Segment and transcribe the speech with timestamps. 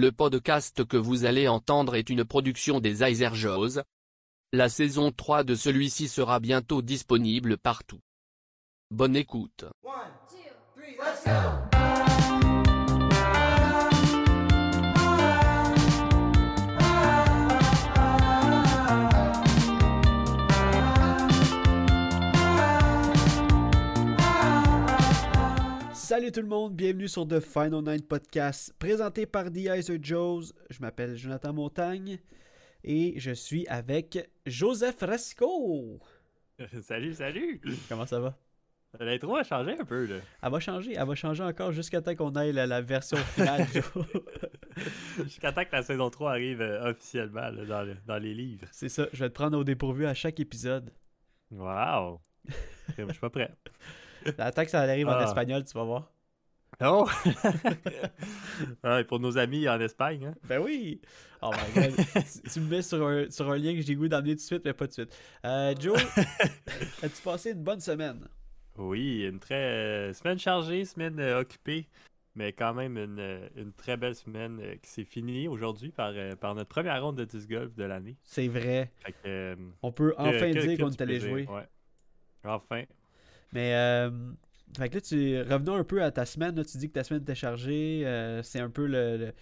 [0.00, 3.82] Le podcast que vous allez entendre est une production des Iser Jaws.
[4.52, 7.98] La saison 3 de celui-ci sera bientôt disponible partout.
[8.92, 9.64] Bonne écoute.
[26.08, 30.54] Salut tout le monde, bienvenue sur The Final Night Podcast, présenté par The Iser Joes.
[30.70, 32.18] Je m'appelle Jonathan Montagne
[32.82, 36.00] et je suis avec Joseph Fresco.
[36.82, 37.60] salut, salut!
[37.90, 38.38] Comment ça va?
[38.98, 40.14] L'intro a changé un peu, là.
[40.42, 43.66] Elle va changer, elle va changer encore jusqu'à temps qu'on aille la, la version finale.
[45.24, 48.66] jusqu'à temps que la saison 3 arrive euh, officiellement là, dans, le- dans les livres.
[48.72, 50.90] C'est ça, je vais te prendre au dépourvu à chaque épisode.
[51.50, 52.22] Wow!
[52.96, 53.50] Je suis pas prêt.
[54.38, 55.24] Attends que ça arrive en Ah.
[55.24, 56.10] espagnol, tu vas voir.
[56.80, 57.08] Oh!
[58.82, 60.34] Ah, et pour nos amis en Espagne, hein?
[60.48, 61.00] Ben oui!
[61.42, 61.94] Oh my god,
[62.44, 64.46] tu, tu me mets sur un, sur un lien que j'ai goût d'amener tout de
[64.46, 65.16] suite, mais pas tout de suite.
[65.44, 65.96] Euh, Joe,
[67.02, 68.26] as-tu passé une bonne semaine?
[68.76, 71.88] Oui, une très euh, semaine chargée, semaine euh, occupée,
[72.34, 76.68] mais quand même une, une très belle semaine qui s'est finie aujourd'hui par, par notre
[76.68, 78.16] première ronde de disc golf de l'année.
[78.24, 78.92] C'est vrai.
[79.24, 81.46] Que, On peut enfin que- dire qu'on est allé jouer.
[81.48, 81.68] ouais.
[82.44, 82.82] Enfin.
[83.52, 84.10] Mais, euh,
[84.76, 86.54] fait que là, tu, revenons un peu à ta semaine.
[86.56, 86.64] là.
[86.64, 88.02] tu dis que ta semaine était chargée.
[88.04, 89.16] euh, c'est un peu le.
[89.16, 89.32] le-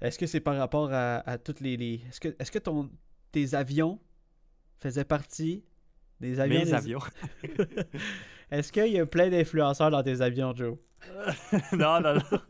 [0.00, 1.76] Est-ce que c'est par rapport à, à toutes les.
[1.76, 2.90] les- Est-ce que, est-ce que ton,
[3.32, 3.98] tes avions
[4.78, 5.62] faisaient partie
[6.20, 7.00] des avions Mes des- avions.
[8.50, 10.76] Est-ce qu'il y a plein d'influenceurs dans tes avions, Joe?
[11.72, 12.20] Non, non, non.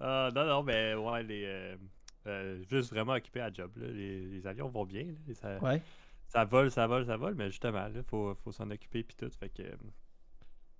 [0.00, 1.44] Ah, non, non, mais ouais, les.
[1.46, 1.76] euh,
[2.26, 3.70] euh, juste vraiment occupé à job.
[3.76, 3.86] Là.
[3.88, 5.04] Les, les avions vont bien.
[5.04, 5.80] là, ça, Ouais.
[6.28, 9.30] Ça vole, ça vole, ça vole, mais justement, il faut, faut s'en occuper puis tout.
[9.38, 9.62] Fait que.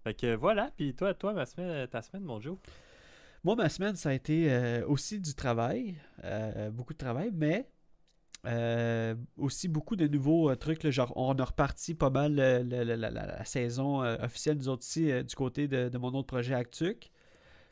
[0.04, 2.56] Fait que voilà, puis toi, toi, ma semaine, ta semaine, mon Joe?
[3.44, 7.68] Moi, ma semaine, ça a été euh, aussi du travail, euh, beaucoup de travail, mais
[8.46, 10.82] euh, aussi beaucoup de nouveaux trucs.
[10.84, 14.68] là, genre, on a reparti pas mal le- le- la, la- la saison officielle, nous
[14.68, 17.10] autres ici, du côté de, de mon autre projet Actuc.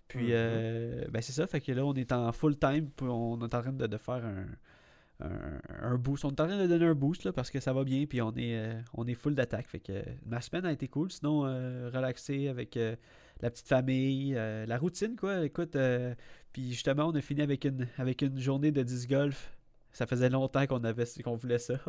[0.09, 0.33] Puis, Mhm.
[0.35, 3.45] euh, ben c'est ça, fait que là, on est en full time, puis on est
[3.55, 4.47] en train de, de faire un,
[5.21, 6.25] un, un boost.
[6.25, 8.21] On est en train de donner un boost, là, parce que ça va bien, puis
[8.23, 9.67] on est, euh, on est full d'attaque.
[9.69, 12.97] Fait que euh, ma semaine a été cool, sinon, euh, relaxé avec euh,
[13.41, 15.45] la petite famille, la routine, quoi.
[15.45, 15.77] Écoute,
[16.53, 19.51] puis justement, on a fini avec une, avec une journée de disc golf.
[19.93, 21.75] Ça faisait longtemps qu'on avait qu'on voulait ça.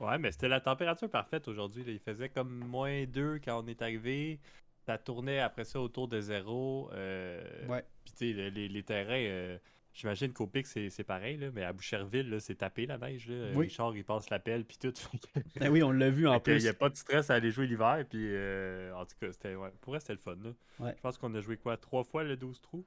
[0.00, 1.82] Ouais, mais c'était la température parfaite aujourd'hui.
[1.88, 4.38] Il faisait comme moins 2 quand on est arrivé.
[4.86, 6.88] Ça tournait après ça autour de zéro.
[6.92, 7.84] Ouais.
[8.04, 9.58] Puis tu sais, le- les, les terrains,
[9.94, 13.28] j'imagine qu'au pic, c'est pareil, là, mais à Boucherville, c'est tapé la neige.
[13.28, 13.50] Là.
[13.54, 13.66] Oui.
[13.66, 14.92] Richard, il passe la pelle, puis tout.
[15.60, 16.62] Ben oui, on l'a vu en que Il plus.
[16.62, 18.04] n'y a pas de stress à aller jouer l'hiver.
[18.08, 20.36] Puis euh, en tout cas, c'était, ouais, pour elle, c'était le fun.
[20.42, 20.50] Là.
[20.80, 20.94] Ouais.
[20.96, 22.84] Je pense qu'on a joué quoi Trois fois le 12 trous?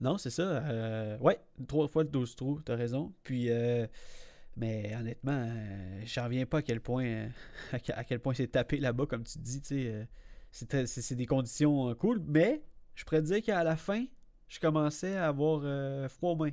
[0.00, 0.42] Non, c'est ça.
[0.42, 3.12] euh, ouais, trois fois le 12 trous, t'as raison.
[3.22, 3.86] Puis, euh,
[4.56, 7.28] mais honnêtement, euh, j'en reviens pas à quel point,
[7.72, 9.60] à, que- à quel point c'est tapé là-bas, comme tu dis.
[10.52, 12.62] c'est des conditions cool, mais
[12.94, 14.04] je pourrais te dire qu'à la fin,
[14.48, 16.50] je commençais à avoir euh, froid aux mains.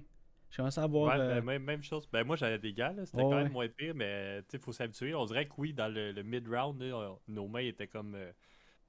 [0.49, 1.15] Je commençais à avoir.
[1.17, 2.07] Ouais, euh, ben, même, même chose.
[2.11, 3.43] Ben, moi, j'avais des gars, là, c'était quand ouais.
[3.43, 5.15] même moins pire, mais il faut s'habituer.
[5.15, 6.83] On dirait que oui, dans le, le mid-round,
[7.27, 8.15] nos mains étaient comme.
[8.15, 8.31] euh,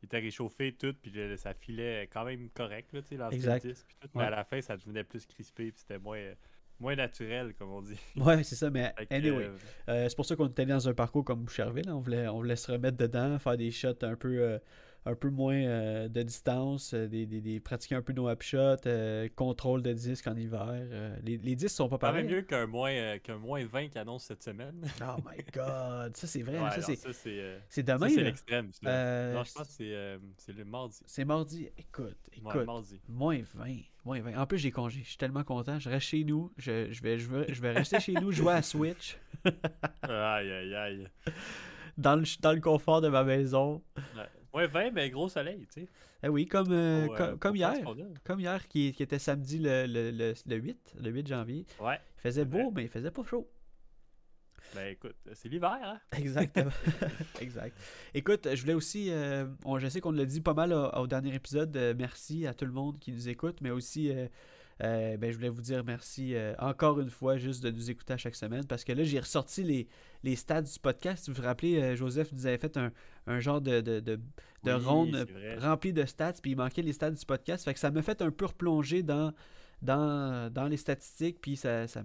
[0.03, 3.67] étaient réchauffées toutes, puis le- ça filait quand même correct, là, tu sais, Exact.
[3.67, 4.09] disque, puis tout.
[4.15, 4.27] Mais Ouais.
[4.27, 6.21] à la fin, ça devenait plus crispé, puis c'était moins,
[6.79, 7.99] moins naturel, comme on dit.
[8.17, 9.49] Ouais, c'est ça, mais anyway.
[9.89, 11.89] euh, c'est pour ça qu'on était allé dans un parcours comme Boucherville.
[11.89, 14.59] On voulait, on voulait se remettre dedans, faire des shots un peu, euh,
[15.07, 18.87] un peu moins euh, de distance, euh, des, des- des- pratiquer un peu nos upshots,
[18.87, 20.73] euh, contrôle de disque en hiver.
[21.23, 22.25] les, les disques sont pas pareils.
[22.27, 24.81] mieux qu'un moins, qu'un moins 20 qui annonce cette semaine.
[25.03, 26.59] Oh my god, ça c'est vrai.
[26.59, 27.13] Ouais, ça, non,
[27.69, 28.09] c'est, demain.
[28.09, 28.71] c'est l'extrême.
[28.83, 31.01] non, je pense que c'est le mardi.
[31.07, 31.69] C'est mardi.
[31.77, 32.67] Écoute, Ouais, écoute.
[32.67, 33.01] mardi.
[33.09, 33.77] Moins 20.
[34.05, 34.37] Moins 20.
[34.41, 35.01] En plus, j'ai congé.
[35.03, 35.79] Je suis tellement content.
[35.79, 36.53] Je reste chez nous.
[36.57, 39.17] Je, je vais, je, vais, je vais rester chez nous, jouer à Switch.
[40.03, 41.09] Aïe, aïe, aïe.
[41.97, 43.83] Dans le, dans le confort de ma maison.
[44.17, 44.23] Ouais.
[44.55, 45.89] Moins 20, mais gros soleil, tu sais.
[46.23, 47.75] Eh oui, comme, euh, euh, comme, hier.
[48.23, 51.67] Comme hier, qui, qui était samedi le, le, le, le 8, le 8 janvier.
[51.81, 51.99] Ouais.
[52.19, 53.51] Il faisait beau, mais il faisait pas chaud.
[54.75, 56.01] Ben écoute, c'est l'hiver, hein?
[56.19, 56.71] Exactement.
[57.41, 57.77] exact.
[58.15, 61.07] Écoute, je voulais aussi, euh, on, je sais qu'on l'a dit pas mal au, au
[61.07, 64.13] dernier épisode, euh, merci à tout le monde qui nous écoute, mais aussi,
[64.83, 68.13] euh, ben, je voulais vous dire merci euh, encore une fois juste de nous écouter
[68.13, 69.89] à chaque semaine, parce que là, j'ai ressorti les,
[70.23, 71.29] les stats du podcast.
[71.29, 72.93] Vous vous rappelez, euh, Joseph nous avait fait un,
[73.27, 74.17] un genre de, de, de,
[74.65, 75.27] de Oui, ronde
[75.59, 77.65] remplie de stats, puis il manquait les stats du podcast.
[77.65, 79.33] Fait que ça m'a fait un peu replonger dans,
[79.83, 82.03] dans, dans les statistiques, puis ça, ça,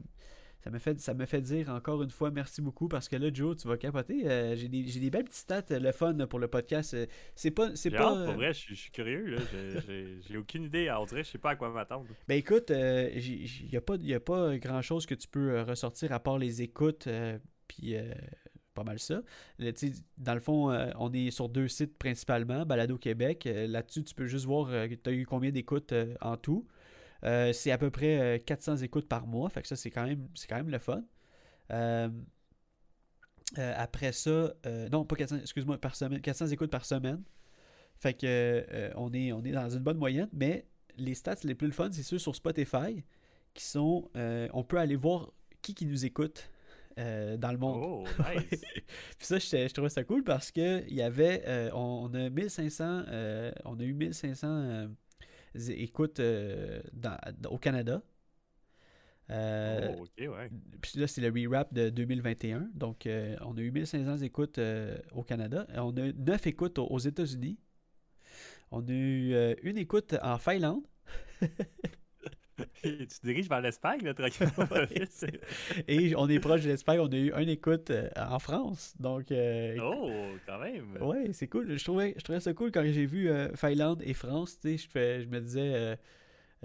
[0.64, 3.30] ça me fait, ça me fait dire encore une fois merci beaucoup parce que là,
[3.34, 4.30] Joe, tu vas capoter.
[4.30, 6.94] Euh, j'ai des, j'ai des belles petites stats, euh, le fun pour le podcast.
[6.94, 7.76] Euh, C'est pas.
[7.76, 9.26] C'est J'ai pas hâte, pour vrai, je suis- je suis curieux.
[9.26, 9.38] là.
[9.52, 10.92] J'ai- J'ai j'ai aucune idée.
[11.00, 12.06] On dirait, je sais pas à quoi m'attendre.
[12.28, 16.12] Ben écoute, il n'y a pas, y a pas grand chose que tu peux ressortir
[16.12, 17.96] à part les écoutes, euh, puis
[18.74, 19.22] pas mal ça.
[20.18, 23.46] Dans le fond, euh, on est sur deux sites principalement, Balado Québec.
[23.46, 26.66] Euh, Là-dessus, tu peux juste voir euh, que tu as eu combien d'écoutes en tout.
[27.26, 30.06] Euh, c'est à peu près euh, 400 écoutes par mois, fait que ça, c'est quand
[30.06, 31.04] même, c'est quand même le fun.
[31.72, 32.10] Euh,
[33.58, 37.24] euh, après ça, euh, non, pas 400, excuse-moi, par semaine, 400 écoutes par semaine.
[37.98, 40.68] Fait que euh, on, est, on est dans une bonne moyenne, mais
[40.98, 43.04] les stats les plus le fun, c'est ceux sur Spotify
[43.54, 44.10] qui sont.
[44.18, 45.32] euh, on peut aller voir
[45.62, 46.50] qui qui nous écoute
[47.00, 47.80] euh, dans le monde.
[47.84, 48.62] Oh, nice.
[49.18, 51.44] Puis ça, je, je trouvais ça cool parce que il y avait.
[51.48, 53.04] euh, on, on a 1500.
[53.10, 54.88] euh, on a eu 1500
[55.56, 57.18] écoutes euh, dans-
[57.50, 58.02] au Canada.
[59.32, 60.50] Euh, oh, ouais.
[60.82, 62.70] puis là, c'est le re-rap de 2021.
[62.74, 65.68] Donc, euh, on a eu 1500 écoutes euh, au Canada.
[65.74, 67.60] Et On a 9 écoutes aux, États-Unis.
[68.72, 70.84] On a eu une écoute en Finlande.
[72.84, 74.68] tu diriges vers l'Espagne, là, tranquillement.
[75.88, 77.00] Et on est proche de l'Espagne.
[77.00, 78.96] On a eu une écoute euh, en France.
[79.00, 80.12] Donc, euh, oh,
[80.46, 80.98] quand même.
[81.02, 81.78] ouais, c'est cool.
[81.78, 84.60] Je trouvais, je trouvais ça cool quand j'ai vu euh, Finlande et France.
[84.60, 85.98] Tu sais, je, fais- je me disais,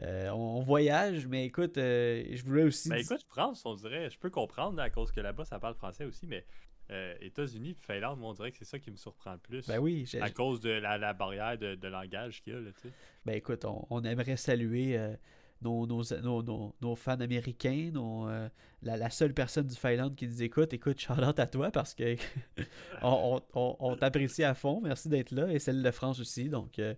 [0.02, 2.88] euh, on, on voyage, mais écoute, je voulais aussi.
[2.88, 6.04] Ben écoute, France, on dirait, je peux comprendre à cause que là-bas ça parle français
[6.04, 6.44] aussi, mais
[6.90, 9.66] euh, États-Unis puis Finlande, moi on dirait que c'est ça qui me surprend le plus.
[9.66, 12.70] ben oui, À cause de la, la barrière de, de langage qu'il y a, là,
[12.72, 12.94] tu sais.
[13.24, 15.14] Ben écoute, on, on aimerait saluer euh,
[15.62, 18.48] nos, nos, nos, nos- fans américains, nos, euh,
[18.82, 20.72] la, la seule personne du Finlande qui nous écoute.
[20.72, 22.16] Écoute, shout-out à toi parce que
[23.02, 24.80] on, on- on- t'apprécie à fond.
[24.82, 26.48] Merci d'être là et celle de France aussi.
[26.48, 26.94] Donc, euh,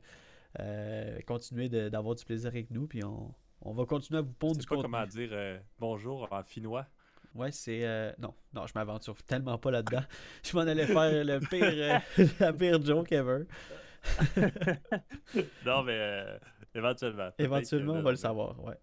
[0.60, 2.86] euh, continuez d'avoir du plaisir avec nous.
[2.86, 3.32] Puis on,
[3.62, 4.90] on va continuer à vous pondre du pas contenu.
[4.90, 6.86] comment dire euh, bonjour en finnois.
[7.34, 7.84] Ouais, c'est.
[7.84, 10.02] euh, non, non, je m'aventure tellement pas là-dedans.
[10.42, 13.44] Je m'en allais faire le pire, euh, la pire joke ever.
[15.66, 16.38] non, mais euh,
[16.76, 17.30] éventuellement.
[17.38, 18.62] Éventuellement, on va le savoir.
[18.64, 18.74] Ouais.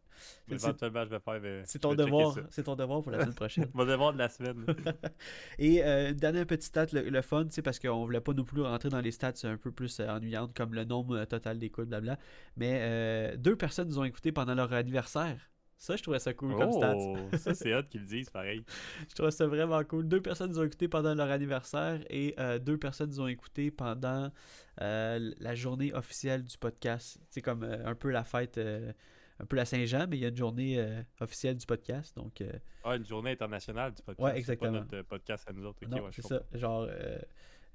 [0.50, 1.42] Éventuellement, je vais faire.
[1.44, 2.36] euh, C'est ton devoir.
[2.64, 3.70] ton devoir pour la semaine prochaine.
[3.74, 4.66] Mon devoir de la semaine.
[5.60, 8.44] Et euh, une dernière petite stat, le, le fun, c'est parce qu'on voulait pas non
[8.44, 11.60] plus rentrer dans les stats un peu plus euh, ennuyantes comme le nombre euh, total
[11.60, 12.18] d'écoutes, blabla.
[12.58, 15.38] Mais euh, deux personnes nous ont écoutés pendant leur anniversaire.
[15.84, 16.96] Ça, je trouvais ça cool comme stats.
[16.96, 18.64] oh, ça c'est hot qu'ils le disent, pareil.
[19.10, 20.08] Je trouvais ça vraiment cool.
[20.08, 23.70] Deux personnes nous ont écoutés pendant leur anniversaire et euh, deux personnes nous ont écoutés
[23.70, 24.32] pendant
[24.80, 27.20] euh, la journée officielle du podcast.
[27.30, 30.30] C'est comme euh, un peu la fête, un peu la Saint-Jean, mais il y a
[30.30, 32.16] une journée officielle du podcast.
[32.16, 32.42] Donc,
[32.86, 34.26] Ah, une journée internationale du podcast.
[34.26, 34.72] Ouais, c'est exactement.
[34.72, 35.80] Pas notre podcast à nous autres.
[35.84, 36.44] Ok, non, ouais, c'est ça.
[36.54, 36.88] Genre,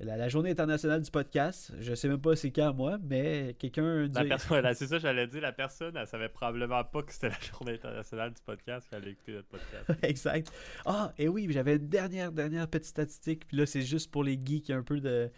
[0.01, 4.07] la, la journée internationale du podcast, je sais même pas c'est quand moi, mais quelqu'un
[4.07, 7.03] nous La a- personne, là, c'est ça, j'allais dire, la personne, elle savait probablement pas
[7.03, 9.91] que c'était la journée internationale du podcast quand elle a écouté notre podcast.
[10.05, 10.53] exact.
[10.87, 14.39] Ah, et oui, j'avais une dernière, dernière petite statistique, puis là, c'est juste pour les
[14.45, 15.31] geeks un peu de,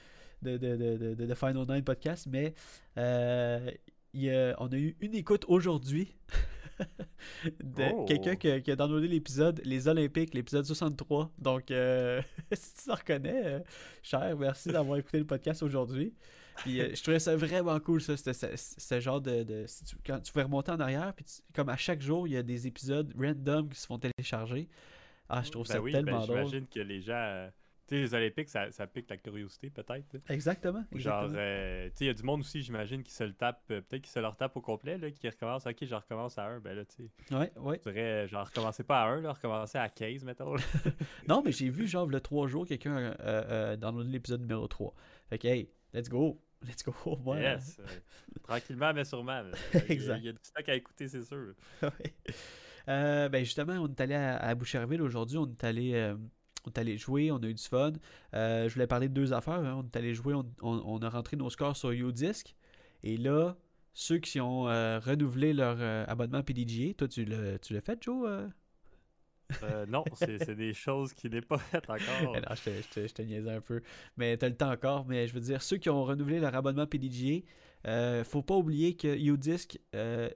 [0.43, 2.53] de, de, de, de, Final Nine Podcast, mais
[2.99, 3.71] euh,
[4.13, 6.15] y a- on a eu une écoute aujourd'hui
[7.63, 8.05] de Oh.
[8.07, 11.31] quelqu'un qui, a- qui a downloadé l'épisode Les Olympiques, l'épisode 63.
[11.39, 12.21] Donc, euh,
[12.53, 13.61] si tu t'en reconnais, euh,
[14.03, 16.15] cher, merci d'avoir écouté le podcast aujourd'hui.
[16.57, 18.17] Puis euh, je trouvais ça vraiment cool, ça.
[18.17, 19.43] C'était ce, genre de.
[19.45, 22.27] de- si tu, quand tu pouvais remonter en arrière, puis tu- comme à chaque jour,
[22.27, 24.69] il y a des épisodes random qui se font télécharger.
[25.29, 26.37] Ah, je trouve Ben ça oui, tellement ben, drôle.
[26.39, 27.49] J'imagine que les gens.
[27.93, 30.17] Euh, tu sais, les Olympiques, ça, ça pique la curiosité, peut-être.
[30.29, 30.85] Exactement.
[30.95, 33.63] Genre, euh, tu sais, il y a du monde aussi, j'imagine, qui se le tape,
[33.71, 36.45] euh, peut-être qui se leur tape au complet, là, qui recommence, ok, je recommence à
[36.47, 37.81] 1, ben là, tu sais, Ouais, ouais.
[37.85, 40.55] je dirais, genre, recommencer pas à 1, là, recommencer à 15, mettons.
[41.29, 44.95] Non, mais j'ai vu, genre, le 3 jours, quelqu'un euh, euh, downloadé l'épisode numéro 3.
[45.29, 46.41] Fait que, hey, let's go.
[46.63, 46.95] Let's go.
[47.37, 47.79] Yes.
[47.81, 47.87] euh,
[48.43, 49.41] tranquillement, mais sûrement.
[49.43, 49.51] là.
[49.75, 50.19] Il y a- Exact.
[50.19, 51.55] Il y a du stock à écouter, c'est sûr.
[51.83, 51.91] Ouais.
[52.89, 55.39] Euh, ben justement, on est allé à, à Boucherville aujourd'hui.
[55.39, 56.17] On est allé, euh,
[56.67, 57.93] on est allé jouer, on a eu du fun.
[58.35, 59.55] Euh, je voulais parler de deux affaires.
[59.61, 59.77] hein.
[59.83, 62.55] On est allé jouer, on, on- on a rentré nos scores sur Udisc.
[63.03, 63.57] Et là,
[63.93, 68.49] ceux qui ont euh, renouvelé leur euh, abonnement PDGA, toi, tu l'as tu fait, Joe
[69.89, 72.37] non, c'est des choses qui n'est pas faites encore.
[72.37, 73.83] Non, je te, je te- je te niaisais un peu.
[74.17, 75.07] Mais t'as le temps encore.
[75.07, 77.45] Mais je veux dire, ceux qui ont renouvelé leur abonnement PDGA,
[77.87, 79.79] euh, faut pas oublier que Udisc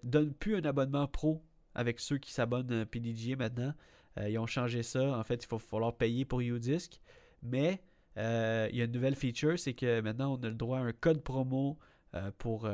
[0.03, 1.45] donne plus un abonnement pro
[1.77, 3.75] avec ceux qui s'abonnent PDGA maintenant.
[4.19, 5.19] Euh, ils ont changé ça.
[5.19, 7.01] En fait, il va falloir payer pour Udisc.
[7.43, 7.83] Mais
[8.17, 10.83] euh, il y a une nouvelle feature, c'est que maintenant on a le droit à
[10.83, 11.79] un code promo
[12.15, 12.69] euh, pour,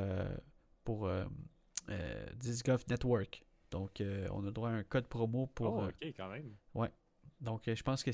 [0.84, 1.10] pour
[2.88, 3.44] Network.
[3.70, 5.66] Donc, on a le droit à un code promo pour.
[5.78, 6.54] oh, ok, quand même.
[7.40, 8.12] donc, euh, je pense que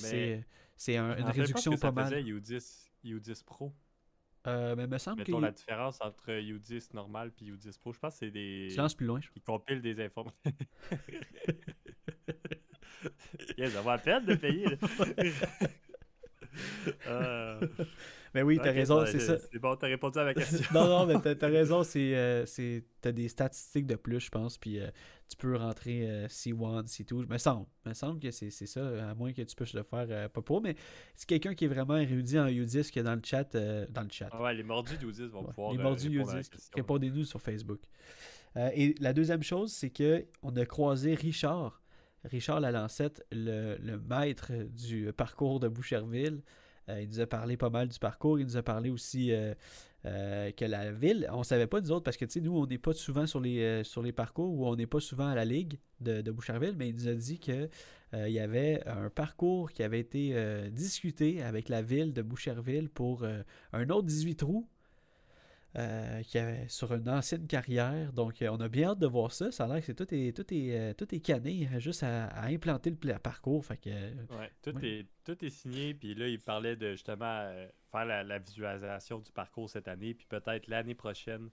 [0.76, 2.04] c'est un- une réduction pas mal.
[2.10, 3.72] faisait U10, U10 Pro.
[4.46, 7.92] Euh, mais me semble que Mettons la différence entre U10 normal et U10 Pro.
[7.92, 8.68] Je pense que c'est des.
[8.70, 9.20] tu lances plus loin.
[9.20, 10.38] je- Ils compilent des informations.
[13.58, 14.66] Yeah, ça va à peine de payer.
[17.06, 17.60] Euh,
[18.34, 19.38] Mais oui, t'as raison, c'est ça.
[19.38, 20.66] C'est bon, t'as répondu à ma question.
[20.74, 22.44] non, non, mais t'as, t'as raison, c'est, euh,
[23.00, 24.88] t'as des statistiques de plus, je pense, puis euh,
[25.28, 29.32] tu peux rentrer euh, C1, C2, me semble, me semble que c'est, ça, à moins
[29.32, 30.74] que tu puisses le faire euh, pas pour, mais
[31.14, 34.10] c'est quelqu'un qui est vraiment érudit en U10 que dans le chat, euh, dans le
[34.10, 35.72] chat, Ah ouais, les mordus d'Oudis vont Ouais, pouvoir.
[35.72, 36.72] les euh, mordus répondre à la U10, question.
[36.76, 37.80] répondez-nous sur Facebook.
[38.56, 41.80] Euh, et la deuxième chose, c'est que on a croisé Richard,
[42.30, 46.42] Richard Lalancette, le, maître du parcours de Boucherville.
[46.88, 48.38] Euh, il nous a parlé pas mal du parcours.
[48.38, 49.54] Il nous a parlé aussi euh,
[50.04, 52.92] euh, que la ville, on savait pas nous autres parce que nous, on n'est pas
[52.92, 53.82] souvent sur les,
[54.14, 57.14] parcours ou on n'est pas souvent à la ligue de, Boucherville, mais il nous a
[57.14, 57.68] dit que
[58.14, 60.34] euh, il y avait un parcours qui avait été
[60.70, 63.24] discuté avec la ville de Boucherville pour
[63.72, 64.68] un autre 18 trous
[65.76, 68.12] euh, qui avait sur une ancienne carrière.
[68.12, 69.52] Donc, euh, on a bien hâte de voir ça.
[69.52, 72.02] Ça a l'air que c'est, tout, est, tout, est, euh, tout est cané, hein, juste
[72.02, 73.64] à, à implanter le parcours.
[73.64, 74.88] Fait que, Ouais, tout, Ouais.
[74.88, 79.18] Est, tout est signé, puis là, il parlait de justement euh, faire la, la visualisation
[79.20, 81.50] du parcours cette année, puis peut-être l'année prochaine.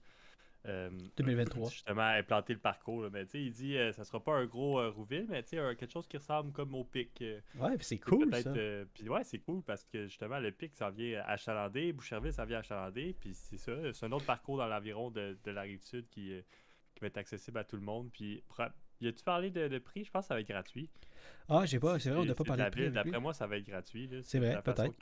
[0.66, 1.70] Euh, 2023.
[1.70, 3.02] Justement, implanter le parcours.
[3.02, 3.10] là.
[3.12, 5.50] Mais tu sais, il dit euh, ça sera pas un gros euh, Rouville, mais tu
[5.50, 7.20] sais, quelque chose qui ressemble comme au pic.
[7.22, 8.50] euh, ouais, puis c'est cool ça.
[8.50, 12.32] euh, puis ouais, c'est cool parce que justement, le pic, ça vient à Chalandé, Boucherville,
[12.32, 15.50] ça vient à Chalandé, puis c'est ça, c'est un autre parcours dans l'environ de, de
[15.50, 16.40] la rive sud qui, euh,
[16.94, 18.10] qui va être accessible à tout le monde.
[18.12, 18.42] Puis,
[19.00, 20.04] y a-tu parlé de, de prix?
[20.04, 20.88] Je pense que ça va être gratuit.
[21.48, 22.90] Ah, j'ai pas, c'est vrai, on n'a pas parlé de prix.
[22.90, 24.08] D'après moi, ça va être gratuit.
[24.22, 24.94] C'est vrai, peut-être.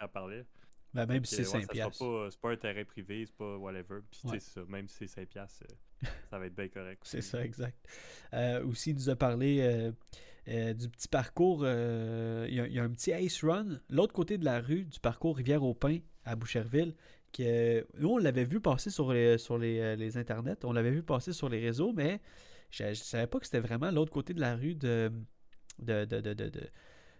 [0.95, 1.99] Ben, même si c'est ouais, 5 ça sera piastres.
[2.05, 4.01] pas- C'est pas un terrain privé, c'est pas whatever.
[4.11, 4.39] Puis, Ouais.
[4.41, 5.75] c'est ça, même si c'est 5 piastres, euh,
[6.31, 7.01] ça va être bien correct.
[7.05, 7.79] C'est ça, exact.
[8.35, 9.93] Euh, aussi, il nous a parlé euh,
[10.49, 11.61] euh, du petit parcours.
[11.67, 14.85] il y, a- il y a un petit Ace Run, l'autre côté de la rue
[14.85, 16.95] du parcours Rivière-au-Pin à Boucherville.
[17.33, 21.03] Que, nous, on l'avait vu passer sur les, sur les, les internets, on l'avait vu
[21.03, 22.21] passer sur les réseaux, mais
[22.71, 25.11] je ne savais pas que c'était vraiment l'autre côté de la rue de,
[25.79, 26.69] de, de- de- de-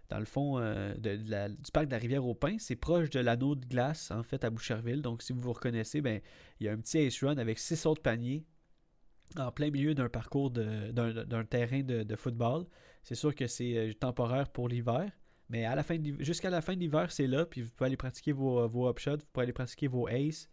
[0.09, 2.57] dans le fond euh, du parc de la rivière au Pin.
[2.59, 5.01] C'est proche de l'anneau de glace, en fait, à Boucherville.
[5.01, 6.21] Donc, si vous vous reconnaissez, ben,
[6.59, 8.45] il y a un petit Ace Run avec six autres paniers
[9.37, 12.65] en plein milieu d'un parcours d'un terrain de, football.
[13.01, 15.09] C'est sûr que c'est euh, temporaire pour l'hiver,
[15.49, 17.97] mais à la fin jusqu'à la fin de l'hiver, c'est là, puis vous pouvez aller
[17.97, 20.49] pratiquer vos, vos upshots, vous pouvez aller pratiquer vos aces.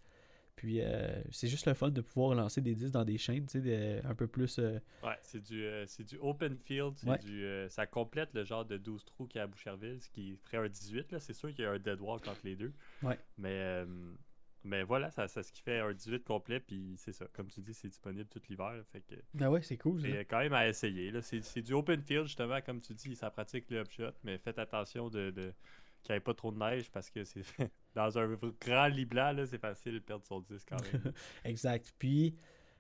[0.61, 3.53] Puis euh, c'est juste le fun de pouvoir lancer des disques dans des chaînes, tu
[3.53, 4.59] sais, de- un peu plus.
[4.59, 6.93] euh, Ouais, c'est du, euh, c'est du open field.
[6.99, 7.17] c'est Ouais.
[7.17, 10.37] Du, ça complète le genre de 12 trous qu'il y a à Boucherville, ce qui
[10.37, 11.13] ferait un 18.
[11.13, 11.19] là.
[11.19, 12.73] C'est sûr qu'il y a un dead walk entre les deux.
[13.03, 13.19] Ouais.
[13.39, 13.85] Mais,
[14.63, 16.61] mais voilà, ça, ça ce qui fait un 18 complet.
[16.61, 17.27] Puis c'est ça.
[17.33, 18.73] Comme tu dis, c'est disponible tout l'hiver.
[18.75, 20.03] là, Fait que Ben ouais, c'est cool.
[20.03, 21.11] c'est quand même à essayer.
[21.11, 21.23] là.
[21.23, 22.61] C'est, c'est du open field, justement.
[22.61, 24.13] Comme tu dis, ça pratique le upshot.
[24.25, 25.55] Mais faites attention de, de
[26.03, 27.43] qu'il n'y ait pas trop de neige parce que c'est
[27.95, 31.13] dans un grand lit blanc, là, c'est facile de perdre son disque quand même.
[31.45, 31.93] Exact.
[31.99, 32.37] Puis,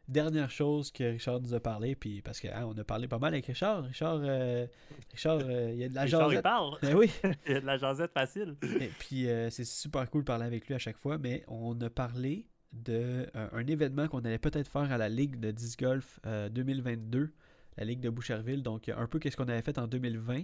[0.08, 3.46] dernière chose que Richard nous a parlé, puis parce qu'on a parlé pas mal avec
[3.46, 3.84] Richard.
[3.84, 4.66] Richard, euh,
[5.12, 6.76] Richard euh, il y a de la Richard, il parle.
[6.82, 7.10] Ben oui.
[7.46, 8.56] Il y a de la jasette facile.
[8.62, 11.80] Et puis euh, c'est super cool de parler avec lui à chaque fois, mais on
[11.80, 15.80] a parlé de euh, un événement qu'on allait peut-être faire à la Ligue de disc
[15.80, 17.32] golf euh, 2022,
[17.76, 20.42] la Ligue de Boucherville, donc un peu qu'est-ce qu'on avait fait en 2020.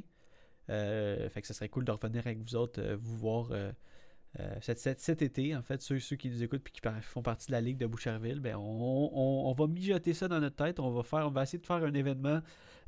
[0.68, 3.50] Euh, fait que ça serait cool de revenir avec vous autres, vous voir
[4.60, 7.52] cet, cet- été, en fait, ceux, ceux qui nous écoutent et qui font partie de
[7.52, 11.42] la Ligue de Boucherville, ben on, on- va mijoter ça dans notre tête, on va
[11.42, 12.40] essayer de faire un événement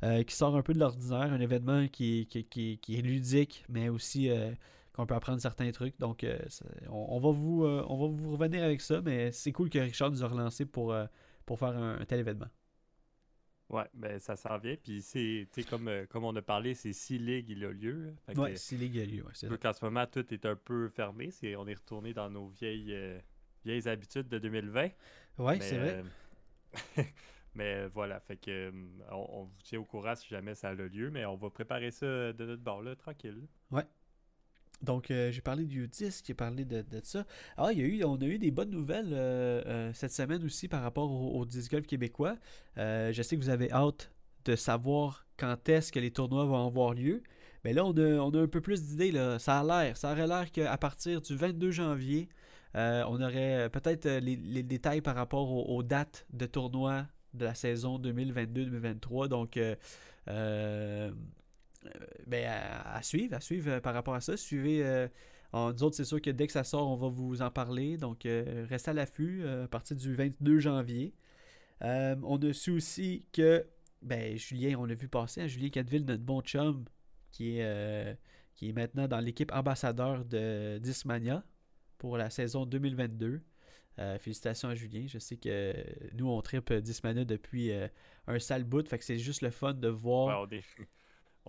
[0.03, 4.51] euh, qui sort un peu de l'ordinaire, un événement qui, est ludique, mais aussi euh,
[4.93, 5.99] qu'on peut apprendre certains trucs.
[5.99, 6.37] Donc, euh,
[6.89, 10.65] on, va vous, euh, revenir avec ça, mais c'est cool que Richard nous a relancé
[10.65, 11.05] pour, euh,
[11.57, 12.47] faire un tel événement.
[13.69, 14.75] Ouais, ben ça s'en vient.
[14.75, 18.05] Puis c'est, comme, euh, comme on a parlé, c'est six ligues, il a lieu.
[18.05, 18.11] là.
[18.25, 21.29] Fait que, Ouais, c'est légal, ouais, vu qu'en ce moment, tout est un peu fermé.
[21.57, 23.19] On est retourné dans nos vieilles, euh,
[23.63, 24.89] vieilles habitudes de 2020.
[25.37, 26.03] Ouais, mais, c'est vrai.
[26.97, 27.03] euh,
[27.53, 28.71] mais voilà, fait que
[29.11, 31.91] on, on vous tient au courant si jamais ça a lieu, mais on va préparer
[31.91, 33.47] ça de notre bord là, tranquille.
[34.81, 37.25] Donc, euh, j'ai parlé du disque, j'ai parlé de, ça.
[37.57, 40.43] Ah, il y a eu, on a eu des bonnes nouvelles euh, euh, cette semaine
[40.43, 42.37] aussi par rapport au, au disc golf québécois.
[42.77, 44.11] Je sais que vous avez hâte
[44.45, 47.23] de savoir quand est-ce que les tournois vont avoir lieu.
[47.65, 49.11] Mais là, on a, on a un peu plus d'idées.
[49.37, 52.29] Ça a l'air, ça aurait l'air qu'à partir du 22 janvier,
[52.73, 57.99] on aurait peut-être les, détails par rapport aux, aux dates de tournois de la saison
[57.99, 59.27] 2022-2023.
[59.27, 59.59] Donc,
[60.29, 61.11] euh,
[62.27, 62.45] ben,
[62.85, 64.35] à, suivre, à suivre euh, par rapport à ça.
[64.37, 64.83] Suivez.
[64.85, 65.07] euh,
[65.51, 67.97] en- nous autres, c'est sûr que dès que ça sort, on va vous en parler.
[67.97, 71.13] Donc, euh, restez à l'affût euh, à partir du 22 janvier.
[71.81, 73.65] Euh, on a su aussi que,
[74.01, 76.85] ben, Julien, on l'a vu passer, hein, Julien Cadville, notre bon chum,
[77.31, 78.13] qui est, euh,
[78.55, 81.43] qui est maintenant dans l'équipe ambassadeur de Dismania
[81.97, 83.41] pour la saison 2022.
[83.97, 85.05] Euh, félicitations à Julien.
[85.07, 85.73] Je sais que
[86.13, 87.87] nous, on tripe Dismania depuis euh,
[88.27, 88.87] un sale bout.
[88.87, 90.27] Fait que c'est juste le fun de voir.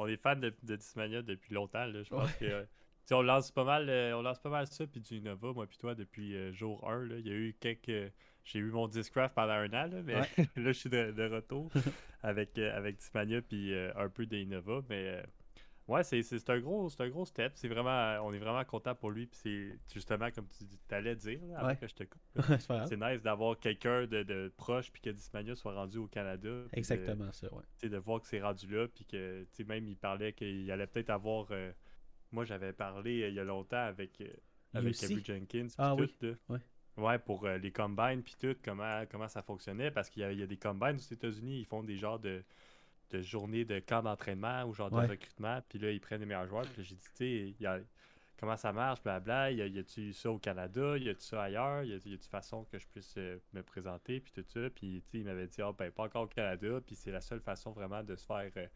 [0.01, 1.85] On est fan de, de Discmania depuis longtemps.
[1.85, 2.03] Là.
[2.03, 2.45] Je pense que.
[2.45, 2.65] euh,
[3.13, 5.79] on lance pas mal euh, on lance pas mal ça puis du Innova, moi puis
[5.79, 7.07] toi, depuis euh, jour 1.
[7.07, 7.17] Là.
[7.19, 8.13] Il y a eu quelques.
[8.45, 11.71] J'ai eu mon Discraft pendant un an, là, mais là je suis de, de retour
[12.23, 14.81] avec, avec Discmania puis un peu d'Innova.
[14.89, 15.23] Mais euh,
[15.91, 17.53] ouais, c'est, c'est, c'est un gros c'est un gros step.
[17.55, 18.19] C'est vraiment.
[18.27, 19.27] On est vraiment content pour lui.
[19.27, 21.77] Puis c'est justement comme tu allais dire là, avant Ouais.
[21.77, 22.23] que je te coupe.
[22.89, 26.49] c'est nice d'avoir quelqu'un de, de proche puis que Discmania soit rendu au Canada.
[26.65, 27.89] puis de- Exactement ça, ouais.
[27.89, 30.87] de voir que c'est rendu là, puis que, tu sais, même, il parlait qu'il allait
[30.87, 31.49] peut-être avoir...
[31.51, 31.73] euh,
[32.33, 34.29] moi, j'avais parlé euh, il y a longtemps avec, euh,
[34.75, 35.03] avec?
[35.03, 36.35] Avery Jenkins, Ah tout, oui, là.
[36.49, 36.59] ouais.
[36.97, 40.33] Ouais, pour euh, les combines, puis tout, comment, comment ça fonctionnait, parce qu'il y a,
[40.33, 42.45] il y a des combines aux États-Unis, ils font des genres de,
[43.11, 45.07] de journées de camp d'entraînement ou genre Ouais.
[45.07, 47.85] de recrutement, puis là, ils prennent les meilleurs joueurs, puis j'ai dit, tu sais,
[48.39, 51.83] comment ça marche, blabla, y a- y a-tu ça au Canada, y a-tu ça ailleurs,
[51.85, 55.47] y a-tu façon que je puisse euh, me présenter, puis tout ça, puis il m'avait
[55.47, 58.25] dit, ah ben pas encore au Canada, puis c'est la seule façon vraiment de se
[58.25, 58.67] faire, euh,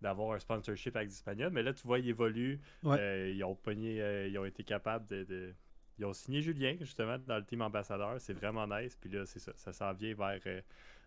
[0.00, 2.98] d'avoir un sponsorship avec Dispagnol, mais là, tu vois, il évolue, Ouais.
[2.98, 5.54] Euh, ils ont pogné, euh, ils ont été capables de, de-
[5.98, 9.40] Ils ont signé Julien, justement, dans le team ambassadeur, c'est vraiment nice, puis là, c'est
[9.40, 10.40] ça, ça s'en vient vers...
[10.46, 10.60] euh,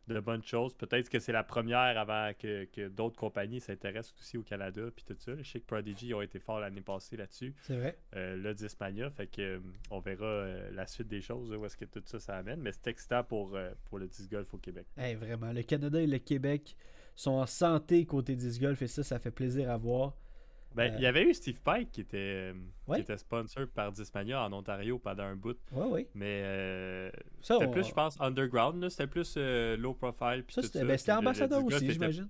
[0.08, 0.74] de bonnes choses.
[0.74, 5.04] Peut-être que c'est la première avant que, que d'autres compagnies s'intéressent aussi au Canada puis
[5.06, 5.34] tout ça.
[5.38, 7.54] Je sais que Prodigy ont été forts l'année passée là-dessus.
[7.62, 7.98] C'est vrai.
[8.16, 9.60] Euh, là, Discmania, fait que euh,
[9.92, 12.62] on verra euh, la suite des choses, où est-ce que tout ça, ça amène.
[12.62, 14.88] Mais c'est excitant pour, pour le disc golf au Québec.
[14.98, 16.76] Hey, vraiment, le Canada et le Québec
[17.16, 20.16] sont en santé côté disc golf et ça, ça fait plaisir à voir.
[20.78, 22.54] Ben, Euh, il y avait eu Steve Pike qui était, euh,
[22.88, 22.98] Ouais.
[22.98, 25.58] qui était sponsor par Discmania en Ontario pendant un bout.
[25.74, 26.08] Ouais, ouais.
[26.14, 27.10] Mais euh,
[27.42, 28.82] c'était on- plus, je pense, underground.
[28.82, 28.90] là.
[28.90, 30.44] C'était plus euh, low profile.
[30.50, 32.30] Ça, c'était ben, ambassadeur aussi, j'imagine.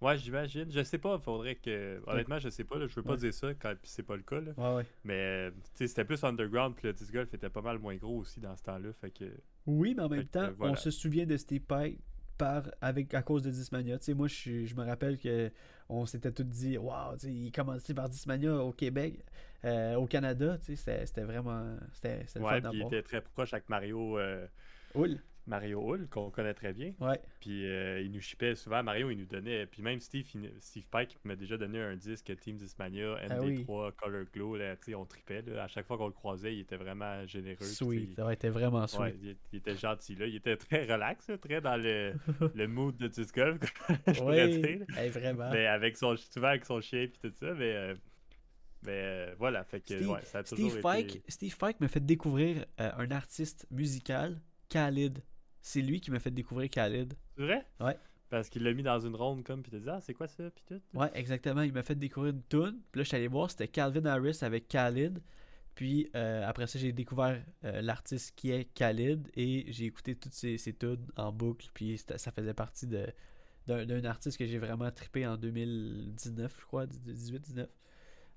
[0.00, 0.66] Ouais, j'imagine.
[0.70, 2.02] Je sais pas, faudrait que.
[2.06, 3.16] Honnêtement, je sais pas, là, je veux pas Ouais.
[3.18, 4.40] dire ça quand c'est pas le cas.
[4.40, 4.52] Là.
[4.56, 4.86] Ouais, ouais.
[5.04, 8.54] Mais c'était plus underground, puis le disc golf était pas mal moins gros aussi dans
[8.56, 8.92] ce temps-là.
[9.00, 9.24] Fait que.
[9.66, 10.72] Oui, mais en même temps, voilà.
[10.72, 11.98] on se souvient de Steve Pike
[12.38, 13.98] par, avec, à cause de Dismania.
[13.98, 15.50] Tu sais, moi, je, me rappelle que
[15.88, 19.24] on s'était tous dit, waouh, il commençait par Dismania au Québec,
[19.64, 20.58] euh, au Canada.
[20.58, 21.76] Tu sais, c'était- vraiment.
[21.92, 24.46] C'était Ouais, puis il était très proche avec Mario, euh,
[24.94, 25.18] Oul.
[25.46, 26.94] Mario Hull, qu'on connaît très bien.
[27.00, 27.20] Ouais.
[27.40, 28.82] Puis euh, il nous shippait souvent.
[28.82, 29.66] Mario, il nous donnait.
[29.66, 33.58] Puis même Steve, il- Steve Pike m'a déjà donné un disque Team Discmania, Ah oui.
[33.66, 34.56] MD3, Color Glow.
[34.56, 35.42] Là, tu sais, on tripait.
[35.42, 35.64] Là.
[35.64, 37.64] À chaque fois qu'on le croisait, il était vraiment généreux.
[37.64, 38.16] Sweet.
[38.16, 39.00] Ça aurait été vraiment sweet.
[39.02, 40.26] Ouais, il, il était gentil là.
[40.26, 42.14] Il était très relax, là, très dans le,
[42.54, 43.58] le mood de disc golf,
[44.08, 44.86] je pourrais Oui, dire.
[44.96, 45.50] hey, vraiment.
[45.50, 47.52] Mais avec son, souvent avec son chien et tout ça.
[47.52, 47.94] Mais, euh,
[48.82, 51.22] mais euh, voilà, fait que Steve- ouais, ça a toujours Steve été...
[51.28, 55.22] Steve me fait découvrir euh, un artiste musical, Khalid.
[55.66, 57.14] C'est lui qui m'a fait découvrir Khalid.
[57.38, 57.66] C'est vrai?
[57.80, 57.96] Ouais.
[58.28, 60.50] Parce qu'il l'a mis dans une ronde comme, puis t'as dit, ah, c'est quoi ça,
[60.50, 60.80] puis tout.
[60.92, 61.62] Ouais, exactement.
[61.62, 62.80] Il m'a fait découvrir une tune.
[62.92, 65.22] Puis là, je suis allé voir, c'était Calvin Harris avec Khalid.
[65.74, 70.34] Puis euh, après ça, j'ai découvert euh, l'artiste qui est Khalid et j'ai écouté toutes
[70.34, 71.68] ses, ses tunes en boucle.
[71.72, 73.06] Puis ça faisait partie de
[73.66, 77.66] d'un d'un artiste que j'ai vraiment trippé en 2019, je crois, 18-19.